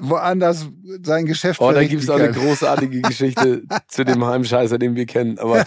[0.01, 0.67] woanders
[1.03, 5.05] sein Geschäft Oh, da gibt es auch eine großartige Geschichte zu dem Heimscheißer, den wir
[5.05, 5.39] kennen.
[5.39, 5.65] Aber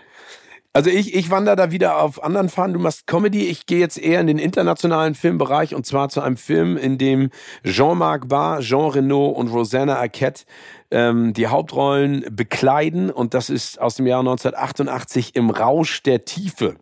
[0.72, 2.74] also ich, ich wandere da wieder auf anderen Fahnen.
[2.74, 3.46] Du machst Comedy.
[3.46, 7.30] Ich gehe jetzt eher in den internationalen Filmbereich und zwar zu einem Film, in dem
[7.64, 10.44] Jean-Marc Barr, Jean Reno und Rosanna Arquette
[10.90, 13.10] ähm, die Hauptrollen bekleiden.
[13.10, 16.76] Und das ist aus dem Jahr 1988 im Rausch der Tiefe.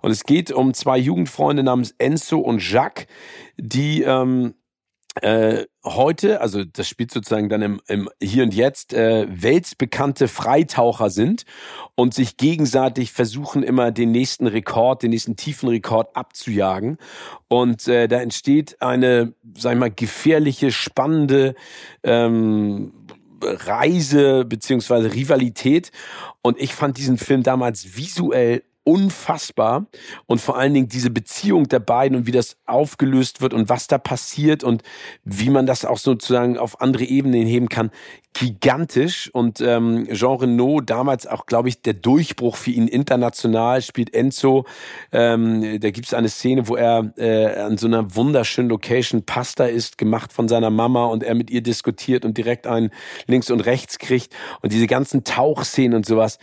[0.00, 3.06] Und es geht um zwei Jugendfreunde namens Enzo und Jacques,
[3.58, 4.54] die ähm,
[5.22, 11.10] äh, heute, also das spielt sozusagen dann im, im Hier und Jetzt, äh, weltbekannte Freitaucher
[11.10, 11.44] sind
[11.96, 16.96] und sich gegenseitig versuchen immer den nächsten Rekord, den nächsten tiefen Rekord abzujagen.
[17.48, 21.54] Und äh, da entsteht eine, sag ich mal, gefährliche, spannende
[22.04, 22.92] ähm,
[23.42, 25.90] Reise beziehungsweise Rivalität.
[26.42, 29.86] Und ich fand diesen Film damals visuell unfassbar.
[30.26, 33.86] Und vor allen Dingen diese Beziehung der beiden und wie das aufgelöst wird und was
[33.86, 34.82] da passiert und
[35.22, 37.90] wie man das auch sozusagen auf andere Ebenen heben kann,
[38.32, 39.30] gigantisch.
[39.32, 44.66] Und ähm, Jean Renault damals auch, glaube ich, der Durchbruch für ihn international spielt Enzo.
[45.12, 49.66] Ähm, da gibt es eine Szene, wo er äh, an so einer wunderschönen Location Pasta
[49.66, 52.90] isst, gemacht von seiner Mama und er mit ihr diskutiert und direkt einen
[53.28, 54.34] links und rechts kriegt.
[54.62, 56.38] Und diese ganzen Tauchszenen und sowas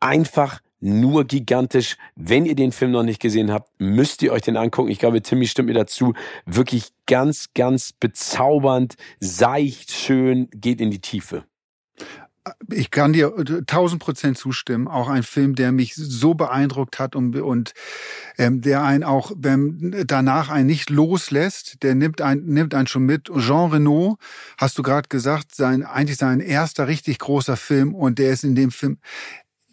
[0.00, 1.96] einfach nur gigantisch.
[2.16, 4.90] Wenn ihr den Film noch nicht gesehen habt, müsst ihr euch den angucken.
[4.90, 6.14] Ich glaube, Timmy stimmt mir dazu.
[6.44, 11.44] Wirklich ganz, ganz bezaubernd, seicht, schön, geht in die Tiefe.
[12.72, 13.32] Ich kann dir
[13.68, 14.88] tausend Prozent zustimmen.
[14.88, 17.72] Auch ein Film, der mich so beeindruckt hat und, und
[18.36, 21.84] ähm, der einen auch ähm, danach einen nicht loslässt.
[21.84, 23.30] Der nimmt einen, nimmt einen schon mit.
[23.38, 24.18] Jean Renault,
[24.58, 28.56] hast du gerade gesagt, sein eigentlich sein erster richtig großer Film und der ist in
[28.56, 28.98] dem Film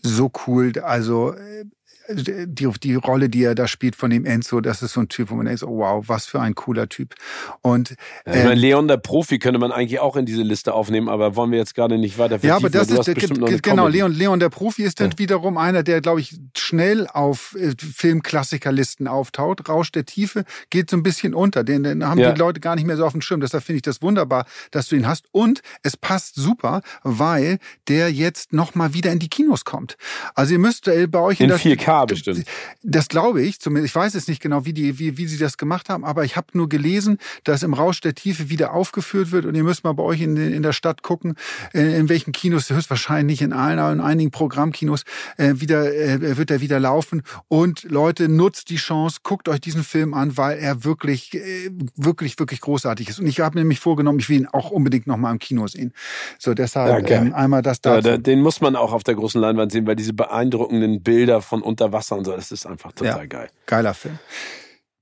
[0.04, 0.72] so cool.
[0.80, 1.66] Also äh,
[2.10, 5.30] die, die Rolle, die er da spielt von dem Enzo, das ist so ein Typ,
[5.30, 7.16] wo man denkt, oh wow, was für ein cooler Typ.
[7.62, 7.96] Und
[8.26, 11.36] ja, ich meine, Leon der Profi könnte man eigentlich auch in diese Liste aufnehmen, aber
[11.36, 12.50] wollen wir jetzt gerade nicht weiter vertiefen.
[12.50, 15.20] Ja, aber das ist genau Leon Leon der Profi ist dann ja.
[15.20, 19.68] wiederum einer, der glaube ich schnell auf äh, Filmklassikerlisten auftaucht.
[19.70, 22.32] Rausch der Tiefe geht so ein bisschen unter, den, den haben ja.
[22.32, 23.42] die Leute gar nicht mehr so auf dem Schirm.
[23.42, 28.12] Deshalb finde ich das wunderbar, dass du ihn hast und es passt super, weil der
[28.12, 29.98] jetzt noch mal wieder in die Kinos kommt.
[30.36, 32.46] Also ihr müsst äh, bei euch in, in 4K bestimmt.
[32.84, 33.92] Das glaube ich, zumindest.
[33.92, 36.36] Ich weiß es nicht genau, wie, die, wie, wie sie das gemacht haben, aber ich
[36.36, 39.94] habe nur gelesen, dass im Rausch der Tiefe wieder aufgeführt wird und ihr müsst mal
[39.94, 41.36] bei euch in, in der Stadt gucken,
[41.74, 45.04] in, äh, in welchen Kinos, höchstwahrscheinlich in allen, in einigen Programmkinos,
[45.38, 47.24] äh, wieder, äh, wird er wieder laufen.
[47.48, 52.40] Und Leute, nutzt die Chance, guckt euch diesen Film an, weil er wirklich, äh, wirklich,
[52.40, 53.20] wirklich großartig ist.
[53.20, 55.94] Und ich habe nämlich vorgenommen, ich will ihn auch unbedingt noch mal im Kino sehen.
[56.38, 58.00] So, deshalb ähm, einmal das da.
[58.00, 61.62] Ja, den muss man auch auf der großen Leinwand sehen, weil diese beeindruckenden Bilder von
[61.62, 62.36] unter Wasser und so.
[62.36, 63.50] Das ist einfach total ja, geil.
[63.66, 64.20] Geiler Film.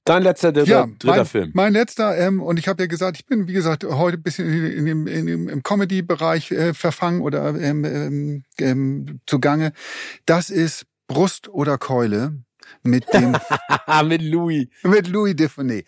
[0.07, 1.51] Dein letzter, dritter, ja, dritter mein, Film.
[1.53, 4.47] Mein letzter, ähm, und ich habe ja gesagt, ich bin, wie gesagt, heute ein bisschen
[4.47, 9.73] in, dem, in dem, im Comedy-Bereich äh, verfangen oder ähm, ähm, ähm, zugange.
[10.25, 12.38] Das ist Brust oder Keule
[12.83, 13.35] mit dem
[14.05, 15.88] mit Louis mit Louis Defonet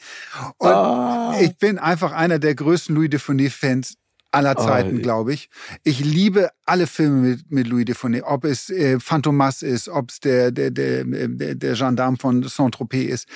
[0.58, 1.34] und oh.
[1.41, 3.95] ich bin einfach einer der größten Louis Defonet Fans
[4.32, 5.50] aller Zeiten, oh, glaube ich.
[5.84, 10.20] Ich liebe alle Filme mit, mit Louis Defonet, ob es äh, Phantomas ist, ob es
[10.20, 13.28] der, der, der, der, der Gendarme von Saint-Tropez ist,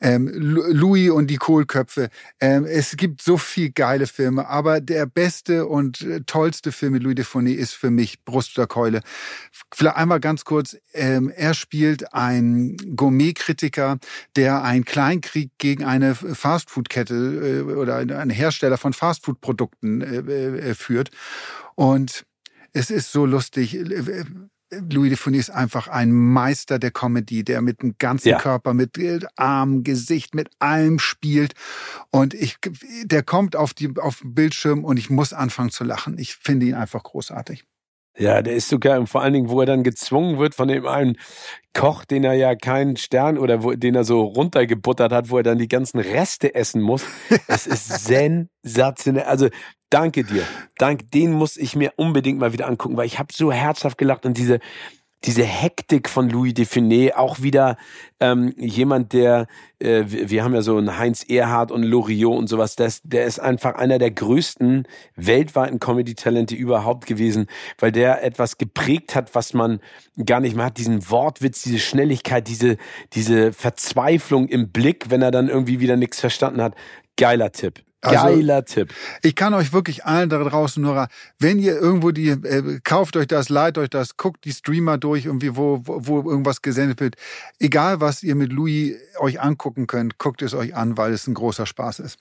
[0.00, 2.08] ähm, Louis und die Kohlköpfe.
[2.40, 7.02] Ähm, es gibt so viel geile Filme, aber der beste und äh, tollste Film mit
[7.04, 9.02] Louis Defonet ist für mich Brust oder Keule.
[9.72, 13.98] Vielleicht einmal ganz kurz, ähm, er spielt einen Gourmet-Kritiker,
[14.34, 17.14] der einen Kleinkrieg gegen eine Fastfood-Kette
[17.68, 21.10] äh, oder einen Hersteller von Fastfood-Produkten äh, äh, führt.
[21.74, 22.24] Und
[22.72, 23.78] es ist so lustig.
[24.72, 28.38] Louis de Funès ist einfach ein Meister der Comedy, der mit dem ganzen ja.
[28.38, 28.96] Körper, mit
[29.36, 31.54] Arm, Gesicht, mit allem spielt.
[32.10, 32.56] Und ich,
[33.04, 36.18] der kommt auf die, auf den Bildschirm und ich muss anfangen zu lachen.
[36.18, 37.64] Ich finde ihn einfach großartig.
[38.20, 41.16] Ja, der ist sogar, vor allen Dingen, wo er dann gezwungen wird von dem einen
[41.72, 45.42] Koch, den er ja keinen Stern oder wo, den er so runtergebuttert hat, wo er
[45.42, 47.02] dann die ganzen Reste essen muss.
[47.48, 47.88] Das ist
[48.64, 49.22] sensationell.
[49.22, 49.48] Also
[49.88, 50.42] danke dir.
[50.76, 54.26] Dank, den muss ich mir unbedingt mal wieder angucken, weil ich habe so herzhaft gelacht
[54.26, 54.60] und diese
[55.24, 57.76] diese Hektik von Louis Define, auch wieder
[58.20, 59.48] ähm, jemand, der,
[59.78, 63.38] äh, wir haben ja so einen Heinz Erhardt und Loriot und sowas, das, der ist
[63.38, 67.46] einfach einer der größten weltweiten Comedy-Talente überhaupt gewesen,
[67.78, 69.80] weil der etwas geprägt hat, was man
[70.24, 72.78] gar nicht mehr hat, diesen Wortwitz, diese Schnelligkeit, diese,
[73.12, 76.74] diese Verzweiflung im Blick, wenn er dann irgendwie wieder nichts verstanden hat.
[77.16, 77.82] Geiler Tipp.
[78.02, 78.94] Also, Geiler Tipp.
[79.22, 83.26] Ich kann euch wirklich allen da draußen nur, wenn ihr irgendwo die, äh, kauft euch
[83.26, 87.16] das, leiht euch das, guckt die Streamer durch, irgendwie, wo, wo, wo irgendwas gesendet wird.
[87.58, 91.34] Egal, was ihr mit Louis euch angucken könnt, guckt es euch an, weil es ein
[91.34, 92.18] großer Spaß ist.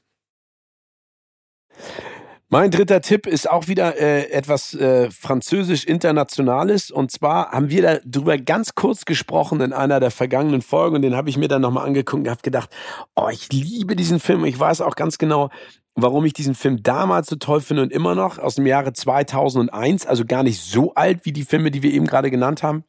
[2.52, 6.90] Mein dritter Tipp ist auch wieder äh, etwas äh, französisch-internationales.
[6.90, 10.96] Und zwar haben wir darüber ganz kurz gesprochen in einer der vergangenen Folgen.
[10.96, 12.72] Und den habe ich mir dann nochmal angeguckt und habe gedacht,
[13.16, 14.46] oh, ich liebe diesen Film.
[14.46, 15.52] Ich weiß auch ganz genau,
[15.94, 20.08] warum ich diesen Film damals so toll finde und immer noch aus dem Jahre 2001.
[20.08, 22.84] Also gar nicht so alt wie die Filme, die wir eben gerade genannt haben.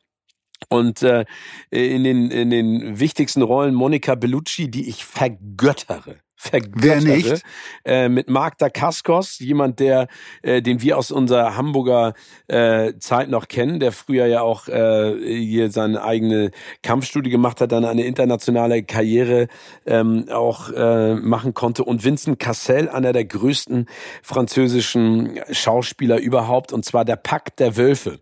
[0.71, 1.27] Und äh,
[1.71, 6.17] in, den, in den wichtigsten Rollen Monica Bellucci, die ich vergöttere
[6.53, 7.43] Wer nicht?
[7.85, 10.09] Äh, mit Marc Dacascos, jemand, der,
[10.43, 12.15] äh, den wir aus unserer Hamburger
[12.47, 16.51] äh, Zeit noch kennen, der früher ja auch äh, hier seine eigene
[16.83, 19.49] Kampfstudie gemacht hat, dann eine internationale Karriere
[19.87, 21.85] ähm, auch äh, machen konnte.
[21.85, 23.87] Und Vincent Cassel, einer der größten
[24.23, 28.21] französischen Schauspieler überhaupt, und zwar der Pakt der Wölfe.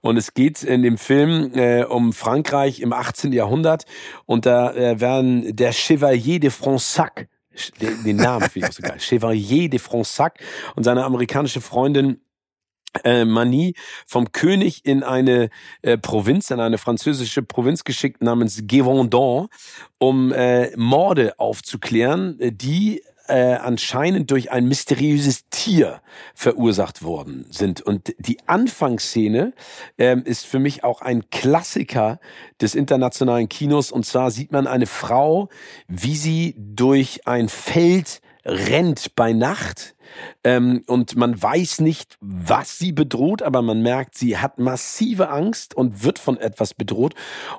[0.00, 3.32] Und es geht in dem Film äh, um Frankreich im 18.
[3.32, 3.84] Jahrhundert
[4.26, 7.28] und da äh, werden der Chevalier de Fronsac
[7.80, 8.98] den, den Namen finde ich auch so geil.
[8.98, 10.38] Chevalier de Fronsac
[10.74, 12.20] und seine amerikanische Freundin
[13.02, 13.74] äh, Manie
[14.06, 15.50] vom König in eine
[15.82, 19.48] äh, Provinz, in eine französische Provinz geschickt namens Gévaudan,
[19.98, 26.00] um äh, Morde aufzuklären, die äh, anscheinend durch ein mysteriöses Tier
[26.34, 27.80] verursacht worden sind.
[27.80, 29.54] Und die Anfangsszene
[29.98, 32.20] ähm, ist für mich auch ein Klassiker
[32.60, 33.90] des internationalen Kinos.
[33.90, 35.48] Und zwar sieht man eine Frau,
[35.88, 39.94] wie sie durch ein Feld rennt bei Nacht
[40.42, 45.74] ähm, und man weiß nicht, was sie bedroht, aber man merkt, sie hat massive Angst
[45.74, 47.14] und wird von etwas bedroht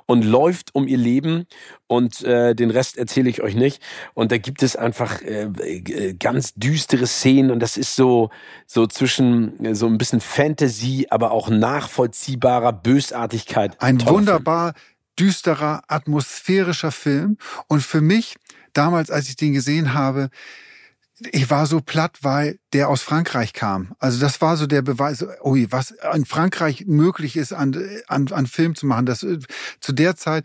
[0.06, 1.46] und läuft um ihr Leben
[1.86, 3.82] und äh, den Rest erzähle ich euch nicht.
[4.14, 8.30] Und da gibt es einfach äh, äh ganz düstere Szenen und das ist so
[8.66, 13.80] so zwischen so ein bisschen Fantasy, aber auch nachvollziehbarer Bösartigkeit.
[13.82, 14.74] Ein Toller wunderbar
[15.18, 18.36] düsterer atmosphärischer Film und für mich
[18.74, 20.28] damals, als ich den gesehen habe,
[21.18, 23.92] ich war so platt, weil der aus Frankreich kam.
[23.98, 28.46] Also das war so der Beweis, ui, was in Frankreich möglich ist, an, an, an
[28.46, 29.06] Film zu machen.
[29.06, 29.26] Das,
[29.80, 30.44] zu der Zeit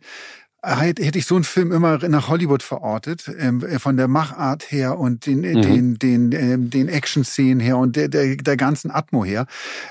[0.64, 5.26] hätte ich so einen Film immer nach Hollywood verortet, ähm, von der Machart her und
[5.26, 5.62] den, mhm.
[5.62, 9.48] den, den, ähm, den Action-Szenen her und der, der, der ganzen Atmo her.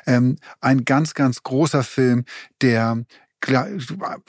[0.06, 2.24] Ähm, ein ganz, ganz großer Film,
[2.62, 3.04] der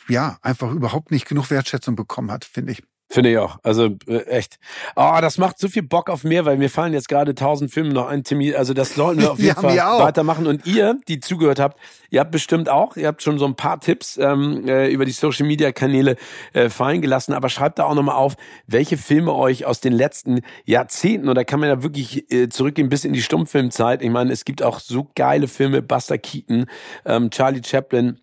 [0.07, 2.83] ja einfach überhaupt nicht genug Wertschätzung bekommen hat, finde ich.
[3.11, 3.59] Finde ich auch.
[3.61, 4.57] Also äh, echt.
[4.95, 7.91] Oh, das macht so viel Bock auf mehr, weil mir fallen jetzt gerade tausend Filme
[7.93, 8.55] noch ein, Timmy.
[8.55, 10.47] Also das sollten wir auf jeden Fall weitermachen.
[10.47, 11.77] Und ihr, die zugehört habt,
[12.09, 15.11] ihr habt bestimmt auch, ihr habt schon so ein paar Tipps ähm, äh, über die
[15.11, 16.15] Social Media Kanäle
[16.53, 17.33] äh, fallen gelassen.
[17.33, 18.35] Aber schreibt da auch nochmal auf,
[18.65, 23.03] welche Filme euch aus den letzten Jahrzehnten, oder kann man ja wirklich äh, zurückgehen bis
[23.03, 24.03] in die Stummfilmzeit.
[24.03, 26.65] Ich meine, es gibt auch so geile Filme, Buster Keaton,
[27.05, 28.21] ähm, Charlie Chaplin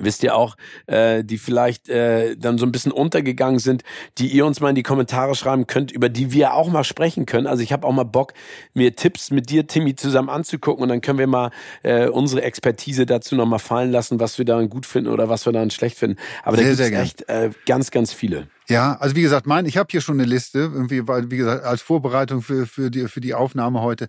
[0.00, 3.82] wisst ihr auch, äh, die vielleicht äh, dann so ein bisschen untergegangen sind,
[4.18, 7.26] die ihr uns mal in die Kommentare schreiben könnt, über die wir auch mal sprechen
[7.26, 7.46] können.
[7.46, 8.34] Also ich habe auch mal Bock,
[8.74, 11.50] mir Tipps mit dir, Timmy, zusammen anzugucken und dann können wir mal
[11.82, 15.52] äh, unsere Expertise dazu nochmal fallen lassen, was wir daran gut finden oder was wir
[15.52, 16.18] daran schlecht finden.
[16.42, 18.48] Aber sehr, da gibt es echt äh, ganz, ganz viele.
[18.68, 21.64] Ja, also wie gesagt, mein, ich habe hier schon eine Liste, irgendwie, weil, wie gesagt,
[21.64, 24.08] als Vorbereitung für, für, die, für die Aufnahme heute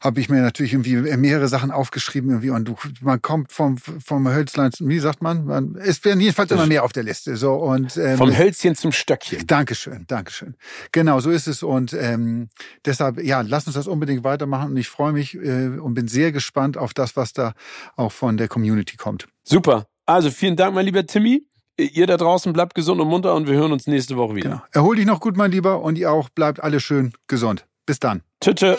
[0.00, 4.28] habe ich mir natürlich irgendwie mehrere Sachen aufgeschrieben irgendwie und du, man kommt vom vom
[4.28, 5.44] Hölzlein, wie sagt man?
[5.46, 8.92] man es werden jedenfalls immer mehr auf der Liste so und ähm, vom Hölzchen zum
[8.92, 9.46] Stöckchen.
[9.46, 10.54] Dankeschön, Dankeschön.
[10.92, 12.48] Genau, so ist es und ähm,
[12.84, 16.32] deshalb ja, lass uns das unbedingt weitermachen und ich freue mich äh, und bin sehr
[16.32, 17.54] gespannt auf das, was da
[17.96, 19.28] auch von der Community kommt.
[19.44, 19.86] Super.
[20.06, 21.46] Also vielen Dank, mein lieber Timmy.
[21.78, 24.48] Ihr da draußen bleibt gesund und munter und wir hören uns nächste Woche wieder.
[24.48, 24.62] Genau.
[24.72, 27.66] Erhol dich noch gut, mein Lieber, und ihr auch bleibt alle schön gesund.
[27.84, 28.22] Bis dann.
[28.40, 28.78] Tschüss.